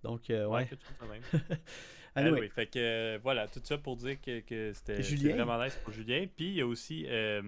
[0.01, 0.69] Donc, euh, ouais.
[1.09, 1.21] même.
[2.17, 5.01] Anyway, Anyway, fait que euh, voilà, tout ça pour dire que, que c'était
[5.33, 6.25] vraiment nice pour Julien.
[6.35, 7.41] Puis il y a aussi euh,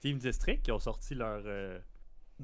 [0.00, 1.42] Team District qui ont sorti leur.
[1.44, 1.78] euh,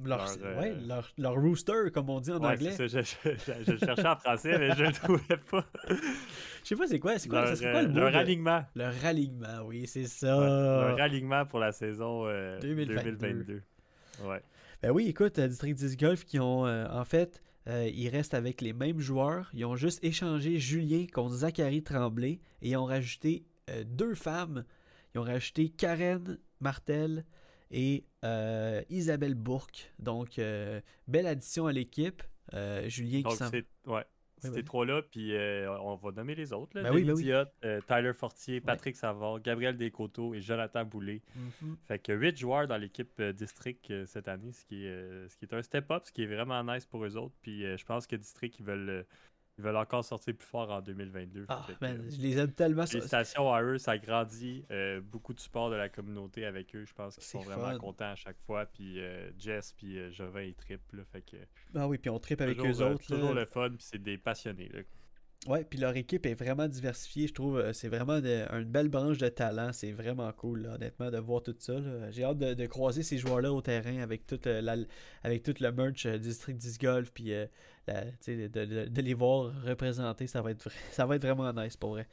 [0.04, 2.70] leur, leur, euh, ouais, leur, leur rooster, comme on dit en ouais, anglais.
[2.70, 5.66] ça, je, je- cherchais en français, mais je le trouvais pas.
[6.62, 8.64] Je sais pas c'est quoi, c'est quoi, leur, quoi le mot leur de- alignement.
[8.76, 10.26] Leur alignement, oui, c'est Ouais, ça.
[10.36, 13.16] leur alignement pour la saison euh, 2022.
[13.16, 13.62] 2022.
[14.24, 14.40] Ouais.
[14.82, 18.72] Ben oui, écoute, District 10 Golf qui ont, en fait, euh, ils restent avec les
[18.72, 19.50] mêmes joueurs.
[19.54, 24.64] Ils ont juste échangé Julien contre Zachary Tremblay et ils ont rajouté euh, deux femmes.
[25.14, 27.24] Ils ont rajouté Karen Martel
[27.70, 29.92] et euh, Isabelle Bourque.
[29.98, 32.22] Donc, euh, belle addition à l'équipe.
[32.86, 33.50] Julien qui Donc, s'en...
[33.50, 33.64] c'est
[34.44, 34.64] Oui, vas-y.
[34.64, 36.76] trois-là, puis euh, on va nommer les autres.
[36.76, 36.82] Là.
[36.84, 37.30] Ben oui, ben oui.
[37.64, 41.22] Euh, Tyler Fortier, Patrick Savard, Gabriel Descoteaux et Jonathan Boulay.
[41.34, 41.76] Mhm.
[41.86, 45.44] Fait que 8 joueurs dans l'équipe euh, District cette année, ce qui, est, ce qui
[45.44, 47.34] est un step-up, ce qui est vraiment nice pour eux autres.
[47.42, 49.06] Puis je pense que District, ils veulent,
[49.60, 51.44] ils veulent encore sortir plus fort en 2022.
[51.48, 52.86] Ah, Fait que, man, euh, je les aime tellement.
[52.86, 54.64] Félicitations à eux, ça grandit.
[54.70, 56.84] euh, beaucoup de support de la communauté avec eux.
[56.86, 58.64] Je pense qu'ils C'est sont vraiment contents à chaque fois.
[58.66, 60.92] Puis euh, Jess, puis euh, Jovin, ils trippent.
[60.92, 61.02] là.
[61.12, 61.36] Fait que
[61.74, 63.06] Ah oui, puis on tripe avec toujours, eux autres.
[63.06, 63.40] toujours là.
[63.40, 64.68] le fun, puis c'est des passionnés.
[64.72, 64.80] là.
[65.46, 67.56] Ouais, puis leur équipe est vraiment diversifiée, je trouve.
[67.58, 69.72] euh, C'est vraiment de- une belle branche de talent.
[69.72, 71.80] C'est vraiment cool, honnêtement, de voir tout ça.
[72.10, 74.76] J'ai hâte de, croiser ces joueurs-là au terrain avec tout, euh, la-
[75.22, 77.46] avec le merch euh, District 10 Golf, puis euh,
[77.88, 80.26] de, de- de les voir représenter.
[80.26, 82.06] Ça va être, ça va être vraiment nice pour vrai.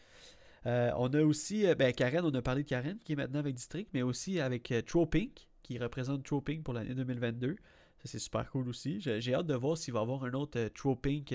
[0.66, 3.90] On a aussi, ben, Karen, on a parlé de Karen qui est maintenant avec District,
[3.94, 7.56] mais aussi avec Tropink qui représente Tropink pour l'année 2022.
[8.00, 9.00] Ça, c'est super cool aussi.
[9.00, 11.34] J'ai hâte de voir s'il va y avoir un autre Tropink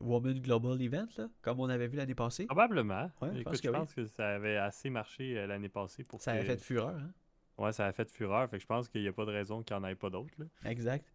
[0.00, 2.46] Woman Global Event, là, comme on avait vu l'année passée.
[2.46, 3.10] Probablement.
[3.20, 3.78] Ouais, je Écoute, pense que je oui.
[3.78, 6.40] pense que ça avait assez marché euh, l'année passée pour Ça que...
[6.40, 6.96] a fait fureur.
[6.96, 7.10] Hein?
[7.58, 8.48] Ouais, ça a fait fureur.
[8.48, 10.10] Fait que je pense qu'il n'y a pas de raison qu'il n'y en ait pas
[10.10, 10.34] d'autres.
[10.64, 11.06] Exact.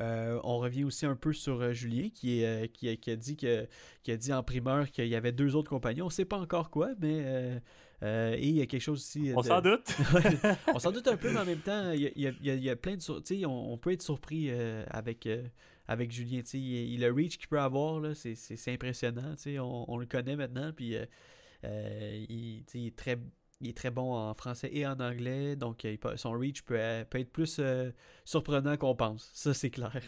[0.00, 3.10] Euh, on revient aussi un peu sur euh, Julien qui, est, euh, qui, a- qui
[3.12, 3.68] a dit que,
[4.02, 6.02] qui a dit en primeur qu'il y avait deux autres compagnies.
[6.02, 7.58] On sait pas encore quoi, mais euh,
[8.02, 9.32] euh, et il y a quelque chose aussi.
[9.36, 9.94] On de- s'en doute.
[10.74, 12.32] on s'en doute un peu, mais en même temps, il y a, il y a-
[12.40, 13.02] il y a- il y a plein de.
[13.02, 15.44] sur- tu sais, on, on peut être surpris euh, avec, euh,
[15.88, 16.42] avec Julien.
[16.54, 18.34] Il, il- le reach qu'il peut avoir, c'est,
[18.72, 19.34] impressionnant.
[19.58, 20.72] On, on le connaît maintenant.
[20.74, 21.06] Puis euh,
[21.64, 23.18] euh, il, il est très,
[23.60, 25.56] il est très bon en français et en anglais.
[25.56, 26.78] Donc euh, son reach peut,
[27.10, 27.90] peut être plus euh,
[28.24, 29.30] surprenant qu'on pense.
[29.34, 30.00] Ça, c'est clair.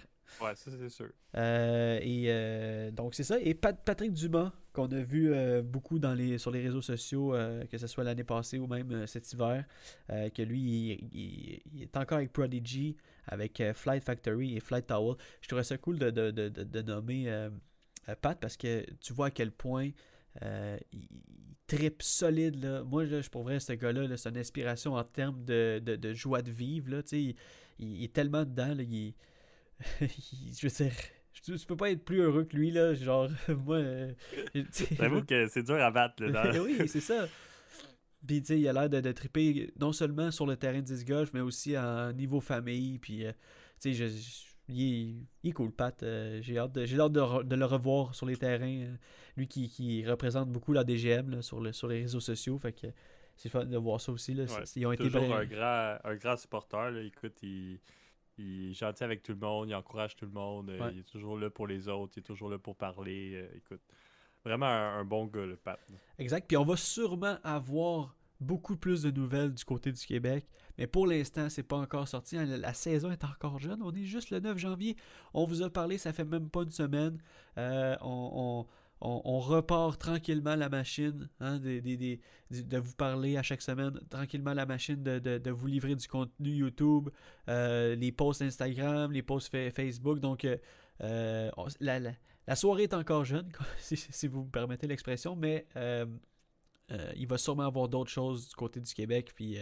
[0.42, 1.10] Ouais, ça c'est sûr.
[1.36, 3.38] Euh, et euh, donc c'est ça.
[3.40, 7.34] Et Pat- Patrick Dumas, qu'on a vu euh, beaucoup dans les, sur les réseaux sociaux,
[7.70, 9.64] que ce soit l'année passée ou même cet hiver,
[10.08, 15.16] que lui, il, est encore avec Prodigy, avec Flight Factory et Flight Towel.
[15.40, 17.48] Je trouverais ça cool de, de- de- de- nommer
[18.20, 19.90] Pat parce que tu vois à quel point
[20.42, 21.08] il,
[21.66, 22.62] trippe solide.
[22.62, 22.82] Là.
[22.84, 26.50] Moi, je pour vrai, ce gars-là, là, c'est inspiration en termes de, de- joie de
[26.50, 26.90] vivre.
[26.90, 27.02] Là.
[27.12, 27.34] Il,
[27.78, 28.74] il- est tellement dedans.
[30.00, 30.92] je veux dire,
[31.42, 32.94] tu, tu peux pas être plus heureux que lui, là.
[32.94, 33.76] Genre, moi.
[33.76, 34.12] euh,
[34.70, 36.22] sais, J'avoue que c'est dur à battre.
[36.24, 37.28] Là, dans- oui, c'est ça.
[38.26, 40.84] Puis, tu sais, il a l'air de, de triper non seulement sur le terrain de
[40.84, 42.98] disc golf, mais aussi en niveau famille.
[42.98, 43.32] Puis, euh,
[43.80, 46.02] tu sais, je- je- il, est, il est cool, Pat.
[46.02, 48.80] Euh, j'ai hâte, de, j'ai hâte de, re- de le revoir sur les terrains.
[48.82, 48.94] euh,
[49.36, 52.58] lui qui, qui représente beaucoup la DGM là, sur, le, sur les réseaux sociaux.
[52.58, 52.86] Fait que
[53.36, 54.32] c'est fun de voir ça aussi.
[54.34, 54.44] Là.
[54.44, 56.90] Ouais, ils ont été toujours bra- un grand, un grand supporter.
[56.90, 57.02] Là.
[57.02, 57.78] Écoute, il,
[58.38, 60.90] il est gentil avec tout le monde, il encourage tout le monde, euh, Ouais.
[60.92, 63.32] il est toujours là pour les autres, il est toujours là pour parler.
[63.34, 63.80] euh, écoute,
[64.44, 65.78] vraiment un, un bon gars, le Pat.
[66.18, 66.46] Exact.
[66.46, 70.46] Puis on va sûrement avoir beaucoup plus de nouvelles du côté du Québec.
[70.78, 72.36] Mais pour l'instant, c'est pas encore sorti.
[72.36, 72.44] hein.
[72.44, 73.82] La, la saison est encore jeune.
[73.82, 74.94] On est juste le 9 janvier.
[75.32, 77.18] On vous a parlé, ça fait même pas une semaine.
[77.56, 78.66] Euh, on, on-
[79.00, 83.92] on- repart tranquillement la machine hein, de vous parler à chaque semaine.
[84.10, 87.10] Tranquillement la machine de, vous livrer du contenu YouTube,
[87.48, 90.18] euh, les posts Instagram, les posts fa- Facebook.
[90.20, 90.56] Donc, euh,
[91.02, 95.66] euh, la, soirée est encore jeune, si, vous me permettez l'expression, mais
[97.16, 99.32] il va sûrement avoir d'autres choses du côté du Québec.
[99.34, 99.58] Puis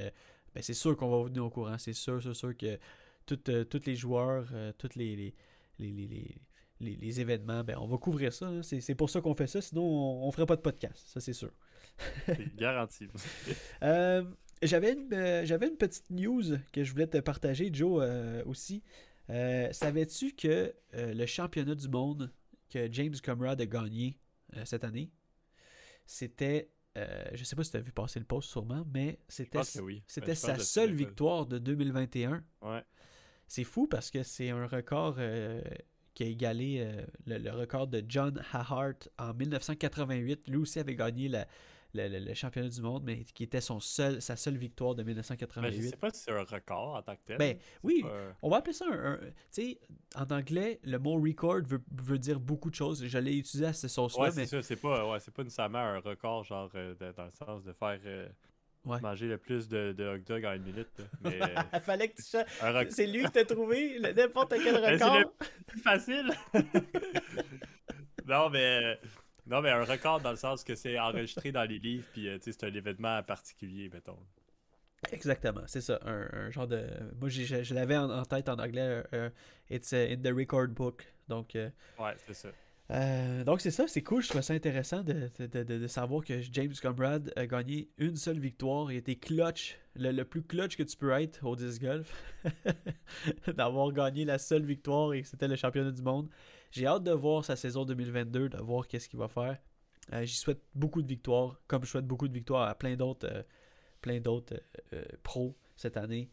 [0.55, 1.77] ben, c'est sûr qu'on va vous tenir au courant.
[1.79, 2.79] C'est sûr, c'est sûr que
[3.27, 4.47] tous les joueurs,
[4.95, 5.35] les,
[5.77, 6.37] les-
[6.85, 8.47] les- événements, ben, on va couvrir ça.
[8.47, 8.63] hein.
[8.63, 9.61] C'est, c'est pour ça qu'on fait ça.
[9.61, 11.03] Sinon, on ne ferait pas de podcast.
[11.07, 11.51] Ça, c'est sûr.
[12.57, 13.09] Garanti.
[13.83, 14.25] Euh,
[14.63, 16.43] j'avais, une, euh, j'avais une petite news
[16.73, 18.83] que je voulais te partager, Joe, euh, aussi.
[19.29, 22.33] Savais-tu que le championnat du monde
[22.71, 24.19] que James Comrade a gagné
[24.65, 25.11] cette année,
[26.07, 29.61] c'était, euh, je sais pas si tu as vu passer le post sûrement, mais c'était,
[29.83, 30.03] oui.
[30.27, 32.45] Ben, sa seule victoire de 2021.
[32.63, 32.83] Ouais.
[33.47, 35.61] C'est fou parce que c'est un record euh,
[36.15, 40.49] qui a égalé euh, le, le record de John Hahart en 1988.
[40.49, 41.47] Lui aussi avait gagné la-
[41.97, 45.03] le, le- le championnat du monde, mais qui était son seul, sa seule victoire de
[45.05, 45.91] Ben, je 1988.
[45.91, 47.39] sais pas si c'est un record en tant que tel.
[47.39, 49.13] Ben, oui, pas- on va appeler ça un.
[49.13, 49.79] un- tu sais,
[50.17, 53.05] en anglais, le mot record veut, veut dire beaucoup de choses.
[53.07, 55.79] Je l'ai utilisé à ce sauce-là, Ouais, mais c'est ça, c'est pas, ouais, pas nécessairement
[55.79, 58.29] un record, genre, euh, dans le sens de faire euh,
[58.85, 59.01] Ouais.
[59.01, 60.89] manger le plus de, de hot dog en une minute.
[61.23, 62.85] Mais euh, il fallait que tu record.
[62.93, 65.33] C'est lui qui t'a trouvé n'importe quel Ben, c'est record.
[65.67, 66.31] plus facile.
[68.27, 68.99] non, mais.
[69.47, 72.39] Non, mais un record dans le sens que c'est enregistré dans les livres, puis euh,
[72.41, 74.19] c'est un événement particulier, mettons.
[75.13, 76.01] Exactement, c'est ça.
[76.07, 76.87] Un, un genre de.
[77.21, 78.81] Moi, je, l'avais en, en tête en anglais.
[78.81, 79.31] euh, euh,
[79.71, 81.05] it's uh, in the record book.
[81.29, 81.69] Donc, euh,
[81.99, 82.49] Ouais, c'est ça.
[82.91, 84.23] Euh, donc c'est ça, c'est cool.
[84.23, 88.39] Je trouve ça intéressant de, de- de- savoir que James Comrade a gagné une seule
[88.39, 88.93] victoire.
[88.93, 92.13] Il était clutch, le, le plus clutch que tu peux être au disc golf.
[93.57, 96.29] D'avoir gagné la seule victoire et que c'était le championnat du monde.
[96.73, 99.59] J'ai hâte de voir sa saison 2022, de voir qu'est-ce qu'il va faire.
[100.13, 103.29] Euh, J'y souhaite beaucoup de victoires, comme je souhaite beaucoup de victoires à plein d'autres
[103.31, 103.43] euh,
[104.03, 104.61] plein d'autres
[105.23, 106.31] pros cette année.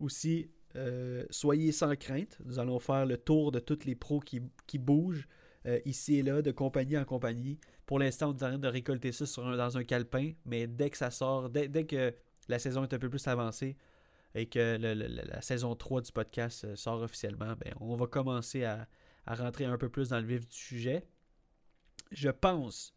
[0.00, 2.38] Aussi, euh, soyez sans crainte.
[2.44, 4.40] Nous allons faire le tour de tous les pros qui,
[4.78, 5.28] bougent
[5.66, 7.58] euh, ici et là, de compagnie en compagnie.
[7.86, 11.10] Pour l'instant, on est de récolter ça sur dans un calepin, mais dès que ça
[11.10, 12.14] sort, dès, que
[12.48, 13.76] la saison est un peu plus avancée
[14.34, 18.88] et que la saison 3 du podcast euh, sort officiellement, ben, on va commencer à,
[19.26, 21.06] rentrer un peu plus dans le vif du sujet.
[22.10, 22.94] Je pense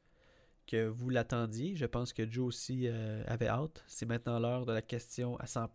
[0.65, 1.75] que vous l'attendiez.
[1.75, 2.89] Je pense que Joe aussi
[3.27, 3.85] avait hâte.
[3.87, 5.69] C'est maintenant l'heure de la question à 100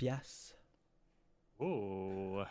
[1.64, 2.42] Oh!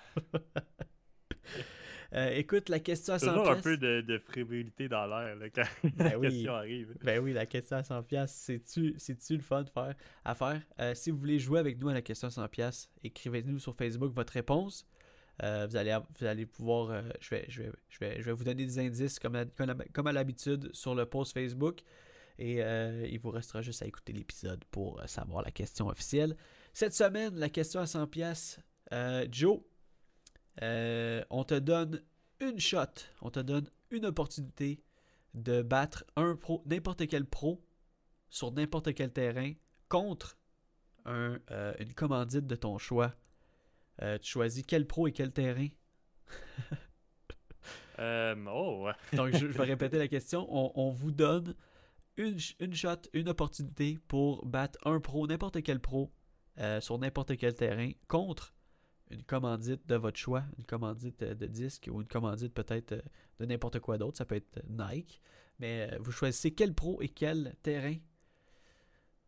[2.33, 5.63] écoute, la question à 100 Toujours un peu de, de fébrilité dans l'air quand
[5.95, 6.29] Ben la oui.
[6.29, 6.95] question arrive.
[7.03, 10.61] Ben oui, la question à 100 pièces, c'est-tu c'est-tu le fun de faire, à faire?
[10.79, 13.75] Euh, si vous voulez jouer avec nous à la question à 100 pièces, écrivez-nous sur
[13.75, 14.85] Facebook votre réponse.
[15.43, 18.31] Euh, vous, allez, vous allez pouvoir, euh, je, vais, je, vais, je, vais, je vais
[18.33, 19.45] vous donner des indices comme à,
[19.91, 21.79] comme à- l'habitude sur le post Facebook.
[22.37, 26.35] Et euh, il vous restera juste à écouter l'épisode pour euh, savoir la question officielle.
[26.73, 28.59] Cette semaine, la question à 100 pièces,
[28.93, 29.59] euh, Joe,
[30.61, 32.01] Euh, on te donne
[32.41, 34.83] une shot, on te donne une opportunité
[35.33, 37.63] de battre un pro, n'importe quel pro
[38.29, 39.53] sur n'importe quel terrain
[39.87, 40.37] contre
[41.05, 43.13] un, euh, une commandite de ton choix.
[44.21, 45.67] Tu choisis quel pro et quel terrain?
[47.99, 48.89] Oh.
[49.13, 50.47] Donc, je, je vais répéter la question.
[50.49, 51.55] On, on vous donne
[52.17, 56.11] une, une shot, une opportunité pour battre un pro, n'importe quel pro,
[56.57, 58.53] euh, sur n'importe quel terrain, contre
[59.11, 63.01] une commandite de votre choix, une commandite euh, de disque ou une commandite peut-être euh,
[63.39, 64.17] de n'importe quoi d'autre.
[64.17, 64.61] Ça peut être euh,
[64.93, 65.21] Nike.
[65.59, 67.95] Mais vous choisissez quel pro et quel terrain?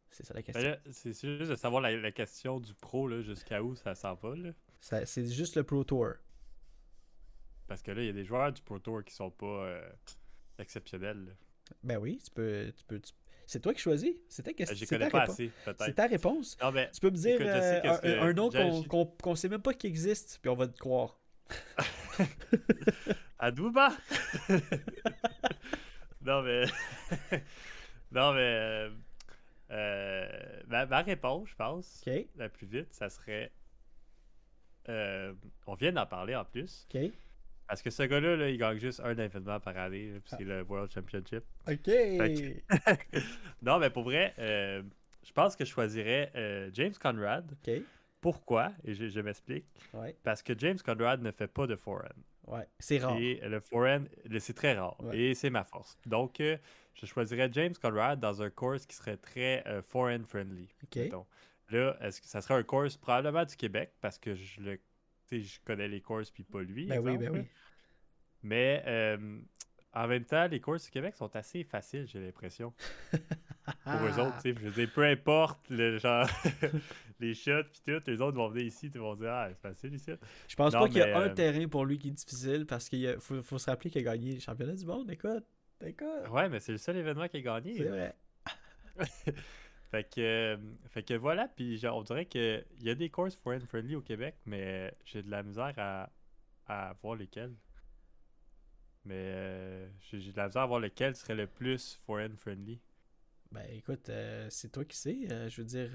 [0.09, 0.75] C'est ça la Ben question.
[0.91, 4.33] c'est juste de savoir la, la question du pro, là, jusqu'à où ça s'en va,
[4.79, 6.13] C'est juste le Pro Tour.
[7.67, 9.89] Parce que là, il y a des joueurs du Pro Tour qui sont pas euh,
[10.59, 11.25] exceptionnels.
[11.25, 11.31] là.
[11.83, 12.71] Ben oui, tu peux.
[12.75, 13.13] Tu peux tu-
[13.53, 14.15] C'est toi qui choisis?
[14.29, 14.77] C'est ta Ben, question.
[14.79, 15.35] C'est connais ta pas réponse.
[15.35, 15.95] assez, C'est peut-être.
[15.95, 16.57] ta réponse.
[16.59, 18.49] Non, mais Tu peux me dire Écoute, euh, un, que- un nom
[18.89, 21.19] qu'on qu'on sait même pas qui existe, puis on va te croire.
[23.37, 23.89] Adouba!
[26.21, 26.65] non, mais.
[28.11, 28.39] non, mais.
[28.41, 28.89] euh,
[29.71, 30.27] euh,
[30.67, 32.03] ma, ma réponse, je pense,
[32.35, 33.51] la plus vite, ça serait.
[34.89, 35.33] euh,
[35.67, 36.87] on vient d'en parler en plus.
[36.93, 37.01] OK,
[37.67, 40.43] Parce que ce gars-là, là, il gagne juste un événement par année, là, puis c'est
[40.43, 41.43] le World Championship.
[41.67, 41.89] OK.
[43.61, 44.83] Non, mais pour vrai, euh,
[45.25, 47.49] je pense que je choisirais euh, James Conrad.
[47.65, 47.81] OK,
[48.21, 48.73] Pourquoi?
[48.83, 49.65] Et je, je m'explique.
[49.93, 52.09] ouais, Parce que James Conrad ne fait pas de forehand.
[52.47, 52.67] ouais.
[52.79, 53.17] C'est rare.
[53.17, 54.95] Et le forehand, le- c'est très rare.
[55.01, 55.17] Ouais.
[55.17, 55.97] Et c'est ma force.
[56.05, 56.57] Donc, euh,
[56.95, 60.67] je choisirais James Conrad dans un course qui serait très forehand friendly.
[60.83, 60.95] OK.
[60.97, 61.25] mettons.
[61.69, 64.79] Là, est-ce que ça serait un course probablement du Québec parce que je le
[65.41, 66.85] je connais les courses puis pas lui.
[66.85, 67.41] Ben oui, ben oui.
[68.43, 69.39] Mais euh,
[69.93, 72.73] en même temps, les courses du Québec sont assez faciles, j'ai l'impression.
[73.83, 74.55] Pour eux autres, tu sais.
[74.59, 76.27] Je veux dire, peu importe le genre
[77.19, 79.93] les shots puis tout, les autres vont venir ici, ils vont dire Ah, c'est facile
[79.93, 80.11] ici.
[80.47, 82.65] Je pense Non, pas qu'il y a un euh, terrain pour lui qui est difficile
[82.65, 85.09] parce qu'il faut, faut se rappeler qu'il a gagné le championnat du monde.
[85.09, 85.45] Écoute,
[85.85, 86.29] écoute.
[86.31, 87.77] Ouais, mais c'est le seul événement qui a gagné.
[87.77, 88.15] C'est vrai.
[89.93, 93.35] Fait que, euh, fait que voilà, puis genre, on dirait qu'il y a des courses
[93.35, 96.09] foreign friendly au Québec, mais j'ai de la misère à,
[96.65, 97.53] à voir lesquelles.
[99.05, 102.81] Mais euh, j'ai de la misère à voir lequel serait le plus foreign friendly.
[103.51, 105.27] Ben écoute, euh, c'est toi qui sais.
[105.29, 105.91] je veux dire.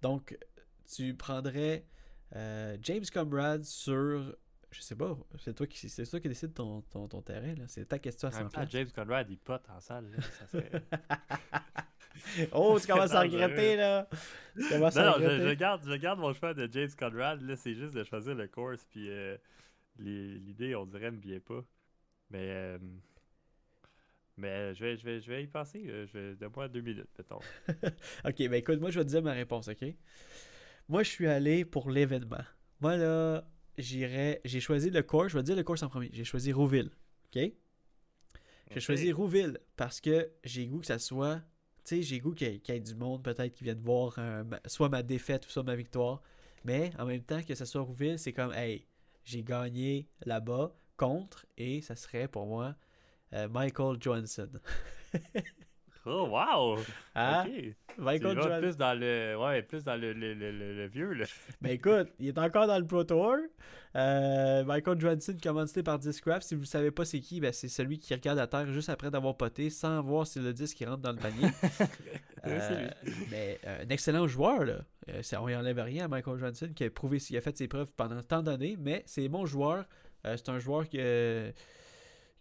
[0.00, 0.38] donc,
[0.86, 1.86] tu prendrais
[2.30, 4.36] James Comrade sur.
[4.74, 7.54] Je sais pas, c'est toi qui c'est toi qui décide ton, ton, ton terrain.
[7.54, 7.64] là.
[7.68, 10.10] C'est ta question à En même 100 temps, James Conrad, il pote en salle.
[10.10, 10.70] là, ça serait-
[12.52, 14.08] Oh, tu commences à regretter là.
[14.56, 17.40] Tu commences non, à non, je, garde, je garde mon choix de James Conrad.
[17.42, 19.36] Là, c'est juste de choisir le course, puis euh,
[19.98, 21.62] l'idée, on dirait, me vient pas.
[22.30, 22.78] Mais, euh,
[24.36, 25.82] mais je, vais, je, vais, je vais y penser.
[25.84, 26.06] là.
[26.06, 27.40] Je vais, donne-moi deux minutes, mettons.
[28.24, 29.84] Ok, ben écoute, moi je vais te dire ma réponse, ok?
[30.88, 32.42] Moi je suis allé pour l'événement.
[32.80, 33.44] Moi là,
[33.78, 34.40] j'irais.
[34.44, 36.10] J'ai choisi le course, je vais dire le course en premier.
[36.12, 36.90] J'ai choisi Rouville,
[37.34, 37.52] ok?
[38.70, 41.36] J'ai choisi Rouville parce que j'ai goût que ça soit.
[41.84, 43.80] Tu sais, j'ai goût qu'il y, ait- qu'il y ait du monde peut-être qui vienne
[43.80, 46.22] voir euh, soit ma défaite ou soit ma victoire.
[46.64, 48.86] Mais en même temps que ça soit Rouville, c'est comme, hey,
[49.24, 52.74] j'ai gagné là-bas contre et ça serait pour moi
[53.34, 54.48] euh, Michael Johnson.
[56.06, 56.76] Oh, wow!
[57.14, 57.44] Hein?
[57.46, 57.74] Ok.
[57.96, 58.58] Michael Johnson.
[58.60, 59.36] plus dans le.
[59.40, 61.24] Ouais, plus dans le, le, le, le- vieux, là.
[61.62, 63.36] Ben écoute, il est encore dans le Pro Tour.
[63.96, 66.42] Euh, Michael Johnson, commandité par Discraft.
[66.46, 68.88] Si vous ne savez pas c'est qui, ben c'est celui qui regarde à terre juste
[68.88, 71.48] après d'avoir poté sans voir si le disque rentre dans le panier.
[72.46, 72.90] Euh,
[73.30, 74.74] mais euh, un excellent joueur, là.
[75.22, 77.68] Ça, on y enlève rien à Michael Johnson qui a prouvé s'il a fait ses
[77.68, 79.86] preuves pendant tant d'années, mais c'est bon joueur.
[80.24, 81.50] C'est un joueur que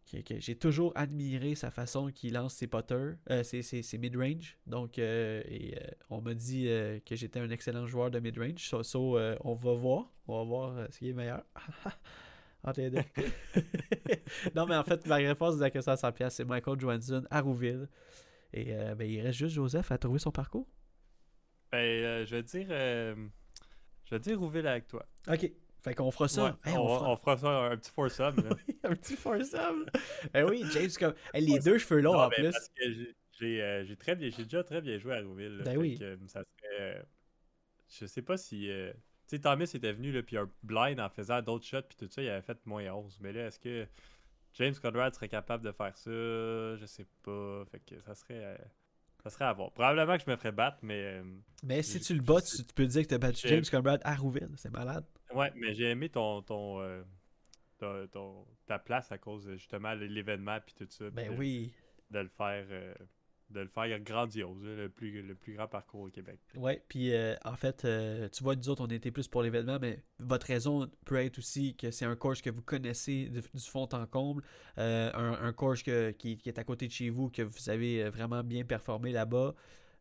[0.05, 4.57] j'ai toujours admiré sa façon qu'il lance ses putters, euh, ses, ses- ses mid-range.
[4.67, 6.65] Donc, euh, et, euh, on m'a dit
[7.05, 8.59] que j'étais un excellent joueur de mid-range.
[8.67, 10.11] So, so, on va voir.
[10.27, 11.43] On va voir ce qui est meilleur.
[12.63, 13.01] Entre les deux.
[14.55, 17.41] non, mais en fait, ma réponse de la question à 100$, c'est Michael Johnson à
[17.41, 17.89] Rouville.
[18.53, 20.67] Et ben, il reste juste Joseph à trouver son parcours.
[21.71, 22.67] Ben, je vais dire.
[22.69, 23.15] je
[24.11, 25.05] vais dire Rouville avec toi.
[25.27, 25.51] Ok.
[25.83, 26.43] Fait qu'on fera ça.
[26.45, 28.35] Ouais, Hey, on, fera- on fera ça un petit foursome,
[28.83, 29.85] un petit foursome.
[30.33, 31.13] ben oui, James comme.
[31.33, 32.51] Hey, les deux cheveux longs Non, en mais plus.
[32.51, 35.61] Parce que j'ai- j'ai euh, j'ai très bien, j'ai déjà très bien joué à Rouville.
[35.65, 35.97] Ben oui.
[35.99, 36.81] que, euh, ça serait.
[36.81, 37.01] euh,
[37.99, 38.69] je sais pas si.
[38.69, 38.93] euh,
[39.27, 42.07] tu sais, Thomas était venu, là, puis un blind en faisant d'autres shots, puis tout
[42.11, 43.17] ça, il avait fait moins 11.
[43.21, 43.85] Mais là, est-ce que
[44.53, 46.11] James Conrad serait capable de faire ça?
[46.11, 47.63] Je sais pas.
[47.71, 48.57] Fait que ça serait.
[49.23, 49.71] ça serait à voir.
[49.71, 51.01] Probablement que je me ferais battre, mais.
[51.03, 51.23] euh,
[51.63, 53.99] Mais si tu le bats, tu, tu peux dire que tu as battu James Conrad
[54.05, 54.51] à Rouville.
[54.55, 55.05] C'est malade.
[55.33, 56.41] Ouais, mais j'ai aimé ton.
[56.41, 57.03] ton, euh,
[57.79, 61.09] ton- ton- ta place à cause justement de l'événement, puis tout ça.
[61.09, 61.73] Ben de, oui.
[62.11, 62.65] de le faire.
[62.69, 62.93] euh,
[63.53, 66.39] de le faire grandiose, le plus, le plus grand parcours au Québec.
[66.55, 69.77] Ouais, puis euh, en fait, euh, tu vois, nous autres, on était plus pour l'événement,
[69.79, 73.87] mais votre raison peut être aussi que c'est un course que vous connaissez du, fond
[73.91, 74.43] en comble,
[74.77, 78.43] euh, un, un, course qui, est à côté de chez vous, que vous avez vraiment
[78.43, 79.53] bien performé là-bas,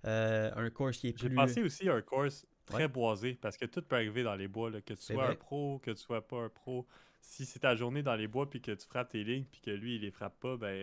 [0.05, 1.29] un course qui est plus...
[1.29, 4.48] J'ai pensé aussi à un course très boisé, parce que tout peut arriver dans les
[4.48, 6.87] bois, que tu sois un pro, que tu sois pas un pro
[7.22, 9.70] si c'est ta journée dans les bois puis que tu frappes tes lignes puis que
[9.70, 10.75] lui il les frappe pas, ben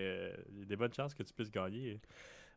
[0.52, 2.00] il y a des bonnes chances que tu puisses gagner.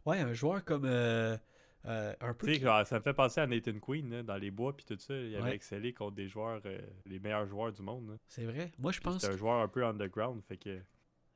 [0.06, 1.36] Ouais, un joueur comme euh,
[1.84, 2.54] euh, un peu.
[2.54, 5.14] ça me fait penser à Nathan Queen dans les bois puis tout ça.
[5.14, 8.18] Il avait excellé contre des joueurs, euh, les meilleurs joueurs du monde.
[8.28, 8.72] C'est vrai.
[8.78, 9.20] Moi, je pense.
[9.20, 10.80] C'est un joueur un peu underground, fait que.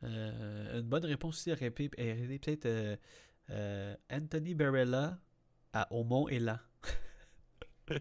[0.02, 2.98] une bonne réponse aussi aurait été peut-être
[4.10, 5.18] Anthony Barella
[5.72, 6.60] à Aumont et là.
[7.86, 7.98] Tu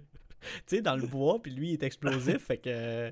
[0.68, 3.12] sais, dans le bois, puis lui, il est explosif, fait que...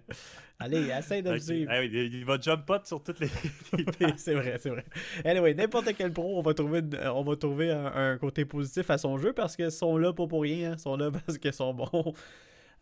[0.60, 1.72] allez, essaye de me suivre.
[1.74, 3.28] Ah il va jump pot sur toutes les...
[4.18, 4.86] c'est vrai, c'est vrai.
[5.26, 6.82] Anyway, n'importe quel pro, on va trouver,
[7.14, 10.42] on va trouver un, côté positif à son jeu, parce qu'ils sont là pas pour
[10.42, 10.76] rien, hein.
[10.78, 12.14] ils sont là parce qu'ils sont bons.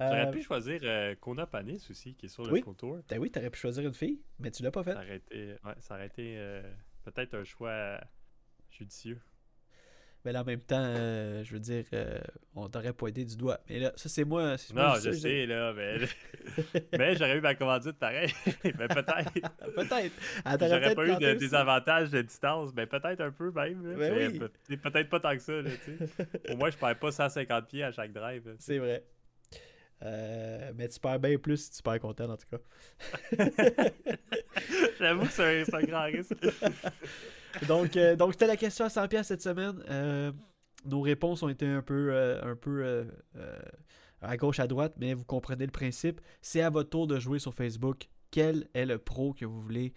[0.08, 2.62] J'aurais euh, pu choisir euh, Kona Panis aussi, qui est sur le oui.
[2.62, 3.00] Pro Tour.
[3.08, 4.94] Ben oui, t'aurais pu choisir une fille, mais tu l'as pas fait.
[4.94, 6.62] Ça aurait été, ouais, ça aurait été euh,
[7.04, 8.00] peut-être un choix
[8.70, 9.20] judicieux.
[10.24, 12.20] Mais là, en même temps, euh, je veux dire, euh,
[12.56, 13.60] on t'aurait pointé du doigt.
[13.70, 14.56] Mais là, ça, c'est moi.
[14.74, 15.98] Non, je sais, là, mais,
[16.98, 18.32] mais j'aurais eu ma commandite pareil.
[18.64, 19.34] mais peut-être.
[19.76, 20.14] peut-être.
[20.60, 22.72] J'aurais pas eu de, des avantages de distance.
[22.76, 23.82] Mais peut-être un peu même.
[23.98, 24.78] mais oui.
[24.78, 25.54] peut-être pas tant que ça.
[25.54, 25.72] Là,
[26.50, 28.56] Au moins, je perds pas 150 pieds à chaque drive.
[28.60, 29.04] C'est vrai.
[30.04, 32.58] Euh, mais tu perds bien plus si tu perds content, en tout cas.
[35.00, 36.34] J'avoue que c'est un grand risque.
[37.68, 39.84] Donc, euh, donc c'était la question à 100$ cette semaine.
[39.90, 40.32] Euh,
[40.86, 43.08] nos réponses ont été un peu, euh, un peu
[44.22, 46.22] à gauche, à droite, mais vous comprenez le principe.
[46.42, 48.10] C'est à votre tour de jouer sur Facebook.
[48.32, 49.94] Quel est le pro que vous voulez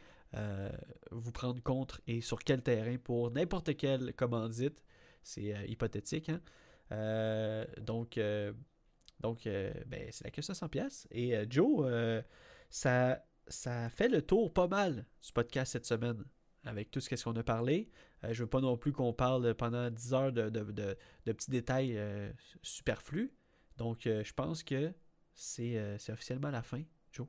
[1.13, 4.83] vous prendre contre et sur quel terrain pour n'importe quelle commandite?
[5.23, 6.31] C'est hypothétique.
[6.31, 6.41] Hein?
[7.81, 8.19] donc,
[9.21, 11.07] donc ben, c'est la question à 100$.
[11.13, 12.23] Et Joe,
[12.69, 16.25] ça, ça fait le tour pas mal du podcast cette semaine
[16.65, 17.89] avec tout ce qu'on a parlé.
[18.25, 22.31] Euh, je veux pas non plus qu'on parle pendant 10 heures de, petits détails euh,
[22.63, 23.33] superflus.
[23.77, 24.93] Donc, euh, je pense que
[25.35, 27.27] c'est officiellement la fin, Joe.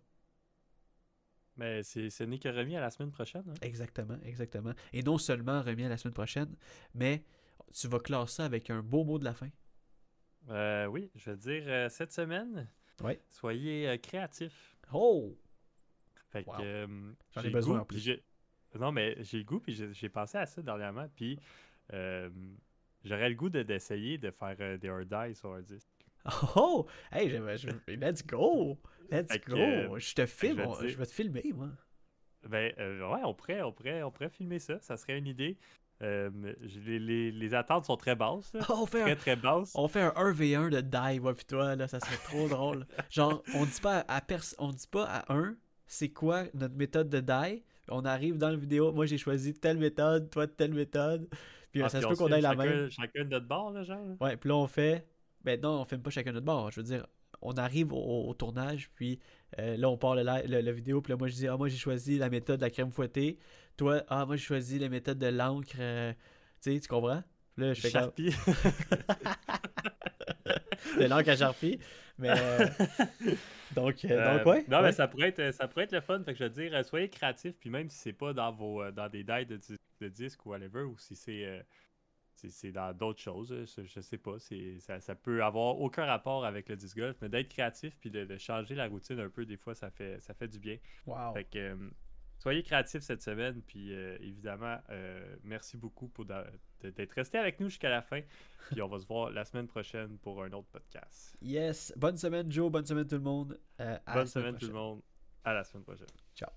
[1.57, 3.43] Mais ce n'est que remis à la semaine prochaine.
[3.47, 3.53] Hein?
[3.61, 4.73] Exactement, exactement.
[4.93, 6.55] Et non seulement remis à la semaine prochaine,
[6.93, 7.23] mais
[7.73, 9.49] tu vas classer ça avec un beau mot de la fin.
[10.89, 12.69] oui, je veux dire, cette semaine,
[13.01, 13.19] ouais.
[13.29, 14.77] soyez créatifs.
[14.93, 15.35] Oh!
[16.29, 16.45] Fait
[17.43, 18.19] ai besoin en plus.
[18.79, 21.39] Non, mais j'ai le goût, puis j'ai pensé à ça dernièrement, puis
[21.93, 22.29] euh,
[23.03, 25.89] j'aurais le goût d'essayer de, faire euh, des hard die sur un disque.
[26.55, 26.87] Oh!
[27.11, 28.79] Hey, let's go!
[29.11, 29.97] Let's go!
[29.99, 31.69] je te filme, je, vais te filmer, moi.
[32.49, 35.57] Ben, euh, ouais, on pourrait, on, pourrait, on pourrait filmer ça, ça serait une idée.
[36.01, 38.53] les, les, les, attentes sont très basses.
[38.69, 39.73] on fait très, un, très basses.
[39.75, 42.87] On fait un 1v1 de die, moi puis toi, là, ça serait trop drôle.
[43.11, 44.21] Genre, on dit pas à,
[44.57, 45.55] on dit pas à un
[45.87, 49.77] c'est quoi notre méthode de die, on arrive dans la vidéo, moi j'ai choisi telle
[49.77, 51.27] méthode, toi telle méthode.
[51.71, 52.89] Puis ah, ça se peut qu'on aille la même.
[52.89, 53.99] Chacun de notre bord, là, genre.
[54.21, 55.07] Ouais, puis là on fait.
[55.43, 56.71] Ben non, on filme pas chacun de notre bord.
[56.71, 57.05] Je veux dire,
[57.41, 59.19] on arrive au, tournage, puis
[59.59, 62.17] euh, là on part le, vidéo, puis là moi je dis, ah moi j'ai choisi
[62.17, 63.37] la méthode de la crème fouettée.
[63.77, 65.75] Toi, ah moi j'ai choisi la méthode de l'encre.
[65.79, 66.13] Euh,
[66.61, 67.23] tu sais, tu comprends?
[67.57, 68.29] Là, je fais Sharpie.
[70.99, 71.79] de l'encre à Sharpie.
[72.17, 72.29] Mais.
[72.29, 72.67] Euh,
[73.75, 74.65] donc, euh, donc, ouais.
[74.67, 76.21] Non, mais ça pourrait, être, ça pourrait être le fun.
[76.23, 77.55] Fait que je veux dire, euh, soyez créatifs.
[77.59, 79.59] Puis même si c'est pas dans vos dans des dates de,
[80.01, 81.65] de disques ou whatever, ou si c'est
[82.33, 84.35] c'est dans d'autres choses, je, sais pas.
[84.79, 88.37] Ça, ça peut avoir aucun rapport avec le disc golf, mais d'être créatif puis de,
[88.37, 90.77] changer la routine un peu, des fois, ça fait, ça fait du bien.
[91.07, 91.33] Wow.
[91.33, 91.75] Fait que,
[92.37, 93.61] soyez créatifs cette semaine.
[93.65, 94.77] Puis évidemment,
[95.43, 96.25] merci beaucoup pour
[96.91, 98.21] d'être resté avec nous jusqu'à la fin.
[98.71, 101.35] Puis on va se voir la semaine prochaine pour un autre podcast.
[101.41, 101.93] Yes.
[101.95, 102.71] Bonne semaine, Joe.
[102.71, 103.59] Bonne semaine, tout le monde.
[103.79, 105.01] Euh, bonne semaine, tout le monde.
[105.43, 106.07] À la semaine prochaine.
[106.35, 106.49] Ciao.